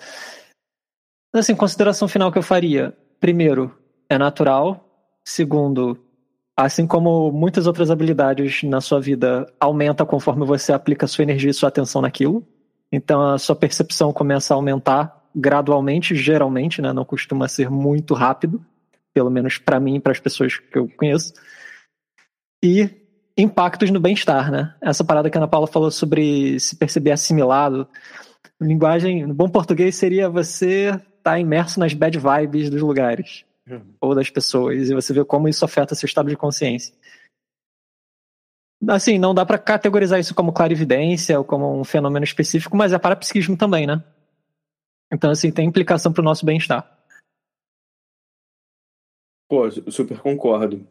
Assim, 1.33 1.55
consideração 1.55 2.07
final 2.07 2.31
que 2.31 2.37
eu 2.37 2.43
faria. 2.43 2.95
Primeiro, 3.19 3.75
é 4.09 4.17
natural. 4.17 4.87
Segundo, 5.25 5.97
assim 6.55 6.85
como 6.85 7.31
muitas 7.31 7.65
outras 7.65 7.89
habilidades 7.89 8.63
na 8.63 8.81
sua 8.81 8.99
vida, 8.99 9.51
aumenta 9.59 10.05
conforme 10.05 10.45
você 10.45 10.73
aplica 10.73 11.07
sua 11.07 11.23
energia 11.23 11.49
e 11.49 11.53
sua 11.53 11.69
atenção 11.69 12.01
naquilo. 12.01 12.45
Então 12.91 13.21
a 13.21 13.37
sua 13.37 13.55
percepção 13.55 14.11
começa 14.11 14.53
a 14.53 14.55
aumentar 14.55 15.21
gradualmente, 15.35 16.15
geralmente, 16.15 16.81
né? 16.81 16.91
Não 16.91 17.05
costuma 17.05 17.47
ser 17.47 17.69
muito 17.69 18.13
rápido, 18.13 18.63
pelo 19.13 19.29
menos 19.29 19.57
para 19.57 19.79
mim 19.79 19.95
e 19.95 19.99
para 19.99 20.11
as 20.11 20.19
pessoas 20.19 20.57
que 20.57 20.77
eu 20.77 20.89
conheço. 20.97 21.33
E 22.63 22.89
impactos 23.37 23.89
no 23.89 23.99
bem-estar, 23.99 24.51
né? 24.51 24.75
Essa 24.81 25.03
parada 25.03 25.29
que 25.29 25.37
a 25.37 25.39
Ana 25.39 25.47
Paula 25.47 25.67
falou 25.67 25.89
sobre 25.89 26.59
se 26.59 26.75
perceber 26.75 27.11
assimilado. 27.11 27.87
Linguagem, 28.59 29.25
no 29.25 29.33
bom 29.33 29.49
português, 29.49 29.95
seria 29.95 30.29
você 30.29 30.89
estar 30.89 31.01
tá 31.23 31.39
imerso 31.39 31.79
nas 31.79 31.93
bad 31.93 32.17
vibes 32.19 32.69
dos 32.69 32.81
lugares 32.81 33.45
uhum. 33.67 33.81
ou 33.99 34.13
das 34.13 34.29
pessoas 34.29 34.89
e 34.89 34.93
você 34.93 35.13
vê 35.13 35.23
como 35.23 35.47
isso 35.47 35.63
afeta 35.65 35.95
seu 35.95 36.05
estado 36.05 36.29
de 36.29 36.35
consciência. 36.35 36.93
Assim, 38.87 39.19
não 39.19 39.33
dá 39.33 39.45
para 39.45 39.59
categorizar 39.59 40.19
isso 40.19 40.33
como 40.33 40.51
clarividência 40.51 41.37
ou 41.37 41.45
como 41.45 41.79
um 41.79 41.83
fenômeno 41.83 42.23
específico, 42.23 42.75
mas 42.75 42.93
é 42.93 42.97
parapsiquismo 42.97 43.55
também, 43.55 43.85
né? 43.85 44.03
Então, 45.13 45.29
assim, 45.29 45.51
tem 45.51 45.67
implicação 45.67 46.11
para 46.11 46.21
o 46.21 46.25
nosso 46.25 46.45
bem-estar. 46.45 46.89
Pô, 49.47 49.69
super 49.69 50.19
concordo. 50.19 50.87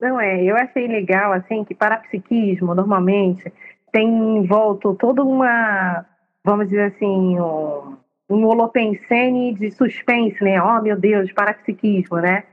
Não, 0.00 0.18
é, 0.18 0.42
eu 0.42 0.56
achei 0.56 0.88
legal, 0.88 1.32
assim, 1.32 1.62
que 1.64 1.74
parapsiquismo, 1.74 2.74
normalmente, 2.74 3.52
tem 3.92 4.08
em 4.08 4.44
volta 4.44 4.92
toda 4.94 5.22
uma, 5.22 6.04
vamos 6.44 6.68
dizer 6.68 6.94
assim, 6.94 7.38
um, 7.38 7.96
um 8.28 8.46
holopensene 8.46 9.54
de 9.54 9.70
suspense, 9.70 10.42
né? 10.42 10.60
Oh, 10.60 10.82
meu 10.82 10.98
Deus, 10.98 11.30
parapsiquismo, 11.32 12.16
né? 12.16 12.44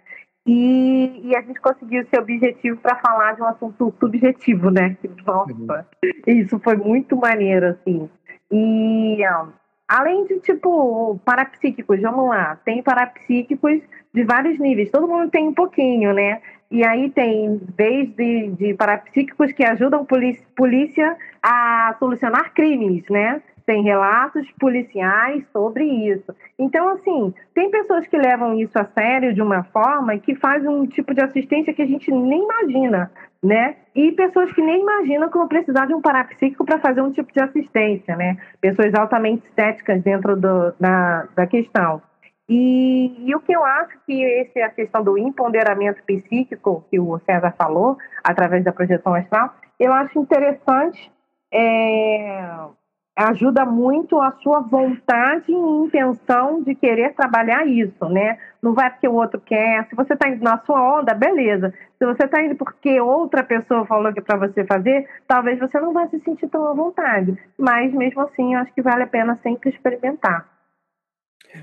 E, 0.52 1.22
e, 1.26 1.36
a 1.36 1.42
gente 1.42 1.62
conseguiu 1.62 2.02
esse 2.02 2.18
objetivo 2.18 2.76
para 2.78 2.96
falar 2.96 3.34
de 3.34 3.42
um 3.44 3.46
assunto 3.46 3.94
subjetivo, 4.00 4.72
né? 4.72 4.98
Nossa, 5.24 5.54
uhum. 5.54 6.12
isso 6.26 6.58
foi 6.58 6.76
muito 6.76 7.16
maneiro, 7.16 7.68
assim. 7.68 8.10
E 8.52 9.18
um, 9.28 9.50
além 9.88 10.26
de, 10.26 10.40
tipo, 10.40 11.20
parapsíquicos, 11.24 12.02
vamos 12.02 12.30
lá, 12.30 12.56
tem 12.66 12.82
parapsíquicos 12.82 13.80
de 14.12 14.24
vários 14.24 14.58
níveis, 14.58 14.90
todo 14.90 15.08
mundo 15.08 15.30
tem 15.30 15.50
um 15.50 15.54
pouquinho, 15.54 16.16
né? 16.16 16.42
E 16.72 16.84
aí 16.84 17.12
tem 17.12 17.62
desde 17.78 18.48
de 18.50 18.74
parapsíquicos 18.74 19.52
que 19.52 19.64
ajudam 19.64 20.04
polícia, 20.04 20.44
polícia 20.56 21.16
a 21.44 21.96
solucionar 22.00 22.56
crimes, 22.56 23.04
né? 23.08 23.40
Tem 23.70 23.84
relatos 23.84 24.50
policiais 24.60 25.44
sobre 25.54 25.84
isso. 25.86 26.36
Então, 26.58 26.90
assim, 26.90 27.32
tem 27.54 27.70
pessoas 27.70 28.08
que 28.08 28.18
levam 28.18 28.60
isso 28.60 28.76
a 28.80 28.86
sério 28.86 29.32
de 29.32 29.44
uma 29.44 29.64
forma 29.66 30.18
que 30.18 30.34
fazem 30.34 30.68
um 30.68 30.88
tipo 30.88 31.14
de 31.14 31.22
assistência 31.24 31.72
que 31.72 31.84
a 31.84 31.86
gente 31.86 32.10
nem 32.10 32.44
imagina, 32.46 33.12
né? 33.44 33.76
E 33.94 34.12
pessoas 34.14 34.52
que 34.54 34.62
nem 34.64 34.82
imaginam 34.82 35.30
que 35.30 35.38
vão 35.38 35.48
precisar 35.48 35.86
de 35.86 35.94
um 35.94 36.02
parapsíquico 36.02 36.66
para 36.66 36.80
fazer 36.80 37.02
um 37.02 37.12
tipo 37.12 37.32
de 37.32 37.44
assistência, 37.44 38.16
né? 38.16 38.40
Pessoas 38.60 38.92
altamente 38.96 39.44
céticas 39.54 40.02
dentro 40.02 40.36
do, 40.36 40.74
da, 40.80 41.28
da 41.36 41.46
questão. 41.46 42.02
E, 42.50 43.30
e, 43.30 43.36
o 43.36 43.40
que 43.40 43.56
eu 43.56 43.64
acho 43.64 44.00
que 44.08 44.20
esse, 44.20 44.60
a 44.64 44.70
questão 44.70 45.04
do 45.04 45.16
empoderamento 45.16 46.02
psíquico, 46.08 46.84
que 46.90 47.00
o 47.00 47.20
César 47.20 47.54
falou, 47.56 48.00
através 48.24 48.64
da 48.64 48.72
projeção 48.72 49.14
astral, 49.14 49.54
eu 49.80 49.94
acho 49.94 50.18
interessante 50.18 51.12
é, 51.54 52.50
ajuda 53.28 53.66
muito 53.66 54.20
a 54.22 54.32
sua 54.42 54.62
vontade 54.62 55.52
e 55.52 55.54
intenção 55.54 56.64
de 56.64 56.74
querer 56.74 57.14
trabalhar 57.14 57.68
isso, 57.68 58.08
né? 58.08 58.38
Não 58.62 58.74
vai 58.74 58.90
porque 58.90 59.08
o 59.08 59.14
outro 59.14 59.42
quer. 59.42 59.88
Se 59.90 59.96
você 59.96 60.14
está 60.14 60.30
indo 60.30 60.44
na 60.44 60.58
sua 60.60 61.00
onda, 61.00 61.14
beleza. 61.14 61.74
Se 61.98 62.06
você 62.06 62.24
está 62.24 62.42
indo 62.42 62.56
porque 62.56 63.00
outra 63.02 63.44
pessoa 63.44 63.86
falou 63.86 64.14
que 64.14 64.20
é 64.20 64.22
para 64.22 64.48
você 64.48 64.64
fazer, 64.64 65.06
talvez 65.28 65.60
você 65.60 65.80
não 65.80 65.92
vai 65.92 66.08
se 66.10 66.20
sentir 66.22 66.48
tão 66.48 66.66
à 66.66 66.74
vontade. 66.74 67.38
Mas 67.58 67.94
mesmo 67.94 68.22
assim, 68.22 68.54
eu 68.54 68.62
acho 68.62 68.74
que 68.74 68.82
vale 68.82 69.04
a 69.04 69.08
pena 69.08 69.38
sempre 69.44 69.70
experimentar. 69.70 70.48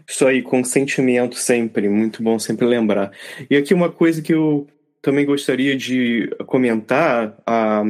Isso 0.06 0.26
aí, 0.26 0.42
consentimento 0.42 1.36
sempre, 1.36 1.88
muito 1.88 2.22
bom 2.22 2.38
sempre 2.38 2.66
lembrar. 2.66 3.12
E 3.48 3.56
aqui 3.56 3.72
uma 3.72 3.90
coisa 3.90 4.20
que 4.20 4.34
eu 4.34 4.66
também 5.00 5.24
gostaria 5.24 5.76
de 5.76 6.28
comentar, 6.46 7.34
a 7.46 7.84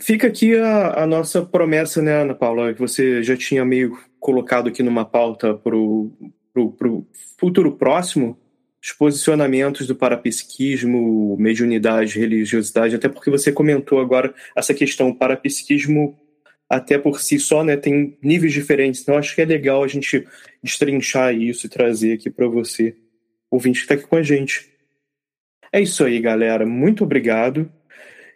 Fica 0.00 0.26
aqui 0.26 0.56
a, 0.56 1.04
a, 1.04 1.06
nossa 1.06 1.44
promessa, 1.44 2.02
né, 2.02 2.22
Ana 2.22 2.34
Paula, 2.34 2.74
que 2.74 2.80
você 2.80 3.22
já 3.22 3.36
tinha 3.36 3.64
meio 3.64 3.96
colocado 4.18 4.68
aqui 4.68 4.82
numa 4.82 5.04
pauta 5.04 5.54
para 5.54 5.76
o 5.76 7.06
futuro 7.38 7.76
próximo, 7.76 8.38
os 8.82 8.92
posicionamentos 8.92 9.86
do 9.86 9.94
parapsiquismo, 9.94 11.36
mediunidade, 11.38 12.18
religiosidade, 12.18 12.96
até 12.96 13.08
porque 13.08 13.30
você 13.30 13.52
comentou 13.52 14.00
agora 14.00 14.34
essa 14.54 14.74
questão, 14.74 15.08
o 15.08 15.14
parapsiquismo 15.14 16.18
até 16.68 16.98
por 16.98 17.20
si 17.20 17.38
só, 17.38 17.62
né, 17.62 17.76
tem 17.76 18.18
níveis 18.22 18.52
diferentes, 18.52 19.00
então 19.00 19.16
acho 19.16 19.34
que 19.34 19.42
é 19.42 19.44
legal 19.44 19.84
a 19.84 19.88
gente 19.88 20.26
destrinchar 20.62 21.34
isso 21.34 21.66
e 21.66 21.70
trazer 21.70 22.14
aqui 22.14 22.28
para 22.28 22.48
você, 22.48 22.96
ouvinte 23.50 23.78
que 23.78 23.84
está 23.84 23.94
aqui 23.94 24.06
com 24.06 24.16
a 24.16 24.22
gente. 24.22 24.68
É 25.72 25.80
isso 25.80 26.04
aí, 26.04 26.20
galera, 26.20 26.66
muito 26.66 27.04
obrigado. 27.04 27.70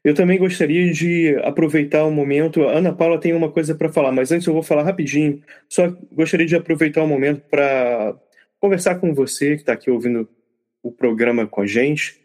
Eu 0.08 0.14
também 0.14 0.38
gostaria 0.38 0.90
de 0.90 1.36
aproveitar 1.44 2.02
o 2.06 2.10
momento. 2.10 2.62
A 2.62 2.78
Ana 2.78 2.94
Paula 2.94 3.20
tem 3.20 3.34
uma 3.34 3.50
coisa 3.50 3.74
para 3.74 3.92
falar, 3.92 4.10
mas 4.10 4.32
antes 4.32 4.46
eu 4.46 4.54
vou 4.54 4.62
falar 4.62 4.82
rapidinho. 4.82 5.42
Só 5.68 5.94
gostaria 6.10 6.46
de 6.46 6.56
aproveitar 6.56 7.02
o 7.02 7.06
momento 7.06 7.42
para 7.50 8.16
conversar 8.58 8.94
com 8.94 9.12
você 9.12 9.56
que 9.56 9.60
está 9.60 9.74
aqui 9.74 9.90
ouvindo 9.90 10.26
o 10.82 10.90
programa 10.90 11.46
com 11.46 11.60
a 11.60 11.66
gente. 11.66 12.18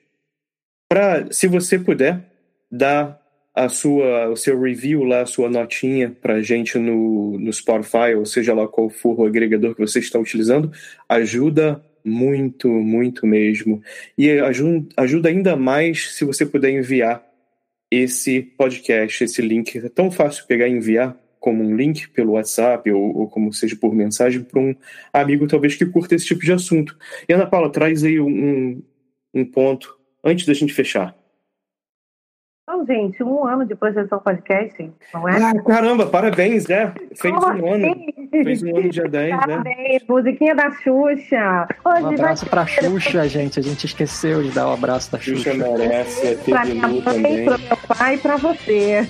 Para, 0.87 1.29
se 1.29 1.45
você 1.45 1.77
puder, 1.77 2.23
dar 2.71 3.21
a 3.53 3.67
sua, 3.67 4.29
o 4.29 4.37
seu 4.37 4.57
review 4.61 5.03
lá, 5.03 5.23
a 5.23 5.25
sua 5.25 5.49
notinha 5.49 6.09
para 6.09 6.35
a 6.35 6.41
gente 6.41 6.79
no, 6.79 7.37
no 7.37 7.51
Spotify, 7.51 8.15
ou 8.15 8.25
seja 8.25 8.53
lá 8.53 8.65
qual 8.65 8.89
for 8.89 9.19
o 9.19 9.25
agregador 9.25 9.75
que 9.75 9.81
você 9.81 9.99
está 9.99 10.17
utilizando, 10.17 10.71
ajuda 11.09 11.83
muito, 12.01 12.69
muito 12.69 13.27
mesmo. 13.27 13.83
E 14.17 14.31
ajuda, 14.39 14.87
ajuda 14.95 15.27
ainda 15.27 15.57
mais 15.57 16.15
se 16.15 16.23
você 16.23 16.45
puder 16.45 16.69
enviar 16.69 17.32
esse 17.93 18.41
podcast, 18.41 19.23
esse 19.23 19.41
link. 19.41 19.77
É 19.77 19.89
tão 19.89 20.09
fácil 20.09 20.45
pegar 20.47 20.67
e 20.67 20.71
enviar 20.71 21.17
como 21.39 21.63
um 21.63 21.75
link 21.75 22.07
pelo 22.09 22.33
WhatsApp 22.33 22.89
ou, 22.91 23.17
ou 23.17 23.27
como 23.27 23.51
seja 23.51 23.75
por 23.75 23.93
mensagem 23.93 24.41
para 24.41 24.59
um 24.59 24.73
amigo 25.11 25.45
talvez 25.45 25.75
que 25.75 25.85
curta 25.85 26.15
esse 26.15 26.25
tipo 26.25 26.41
de 26.41 26.53
assunto. 26.53 26.97
E 27.27 27.33
Ana 27.33 27.45
Paula, 27.45 27.69
traz 27.69 28.03
aí 28.03 28.19
um, 28.19 28.81
um 29.33 29.45
ponto 29.45 29.97
antes 30.23 30.45
da 30.45 30.53
gente 30.53 30.73
fechar. 30.73 31.15
Então, 32.65 32.85
gente, 32.85 33.21
um 33.21 33.45
ano 33.45 33.65
de 33.65 33.75
projeção 33.75 34.19
podcast, 34.19 34.89
não 35.13 35.27
é? 35.27 35.35
Ah, 35.35 35.63
caramba, 35.63 36.05
parabéns, 36.05 36.65
né? 36.65 36.93
Fez 37.13 37.33
um 37.33 37.73
ano. 37.73 37.95
Fez 38.31 38.63
um 38.63 38.77
ano 38.77 38.89
dia 38.89 39.09
10, 39.09 39.31
né? 39.31 39.37
Parabéns, 39.37 40.03
musiquinha 40.07 40.55
da 40.55 40.71
Xuxa. 40.71 41.67
Hoje 41.83 42.03
um 42.03 42.07
abraço 42.07 42.45
pra 42.45 42.65
Xuxa, 42.65 43.27
gente. 43.27 43.59
A 43.59 43.61
gente 43.61 43.85
esqueceu 43.85 44.41
de 44.41 44.51
dar 44.51 44.67
o 44.67 44.69
um 44.69 44.73
abraço 44.75 45.11
da 45.11 45.19
Xuxa. 45.19 45.51
Xuxa 45.51 45.71
merece, 45.71 46.25
é 46.25 46.35
pra 46.35 46.63
minha 46.63 46.87
mãe, 46.87 47.01
também. 47.01 47.45
pro 47.45 47.59
meu 47.59 47.77
pai 47.85 48.15
e 48.15 48.17
pra 48.19 48.37
você. 48.37 49.09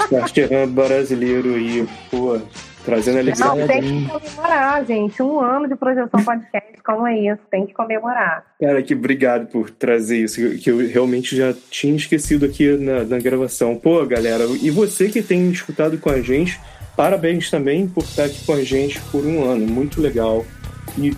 Starterran 0.00 0.66
brasileiro 0.68 1.54
aí, 1.54 1.86
pô, 2.10 2.40
trazendo 2.86 3.18
alegria. 3.18 3.44
Não, 3.44 3.66
tem 3.66 3.82
que 3.82 4.08
comemorar, 4.08 4.86
gente. 4.86 5.22
Um 5.22 5.40
ano 5.40 5.68
de 5.68 5.76
projeção 5.76 6.24
podcast, 6.24 6.82
como 6.82 7.06
é 7.06 7.18
isso? 7.18 7.42
Tem 7.50 7.66
que 7.66 7.74
comemorar. 7.74 8.46
Cara, 8.58 8.82
que 8.82 8.94
obrigado 8.94 9.48
por 9.48 9.68
trazer 9.68 10.18
isso, 10.18 10.40
que 10.58 10.70
eu 10.70 10.78
realmente 10.88 11.36
já 11.36 11.52
tinha 11.70 11.94
esquecido 11.94 12.46
aqui 12.46 12.74
na, 12.78 13.04
na 13.04 13.18
gravação. 13.18 13.76
Pô, 13.76 14.06
galera, 14.06 14.44
e 14.62 14.70
você 14.70 15.08
que 15.08 15.20
tem 15.20 15.50
escutado 15.50 15.98
com 15.98 16.08
a 16.08 16.22
gente 16.22 16.58
Parabéns 16.96 17.50
também 17.50 17.86
por 17.86 18.02
estar 18.02 18.24
aqui 18.24 18.42
com 18.46 18.54
a 18.54 18.64
gente 18.64 18.98
por 19.12 19.24
um 19.24 19.44
ano, 19.44 19.66
muito 19.66 20.00
legal. 20.00 20.46
E, 20.96 21.14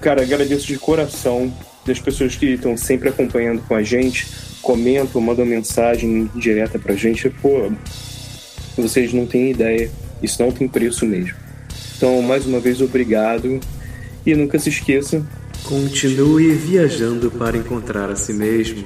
cara, 0.00 0.22
agradeço 0.22 0.66
de 0.66 0.76
coração 0.76 1.54
das 1.86 2.00
pessoas 2.00 2.34
que 2.34 2.46
estão 2.46 2.76
sempre 2.76 3.08
acompanhando 3.08 3.62
com 3.62 3.76
a 3.76 3.82
gente, 3.82 4.26
comentam, 4.60 5.20
mandam 5.20 5.46
mensagem 5.46 6.28
direta 6.34 6.80
pra 6.80 6.96
gente. 6.96 7.30
Pô, 7.30 7.70
vocês 8.76 9.12
não 9.12 9.24
têm 9.24 9.52
ideia, 9.52 9.88
isso 10.22 10.42
não 10.42 10.50
tem 10.50 10.68
preço 10.68 11.06
mesmo. 11.06 11.34
Então, 11.96 12.20
mais 12.22 12.46
uma 12.46 12.60
vez, 12.60 12.80
obrigado. 12.80 13.60
E 14.24 14.34
nunca 14.34 14.58
se 14.58 14.68
esqueça. 14.68 15.24
Continue 15.64 16.52
viajando 16.52 17.30
para 17.30 17.56
encontrar 17.56 18.10
a 18.10 18.16
si 18.16 18.32
mesmo. 18.32 18.84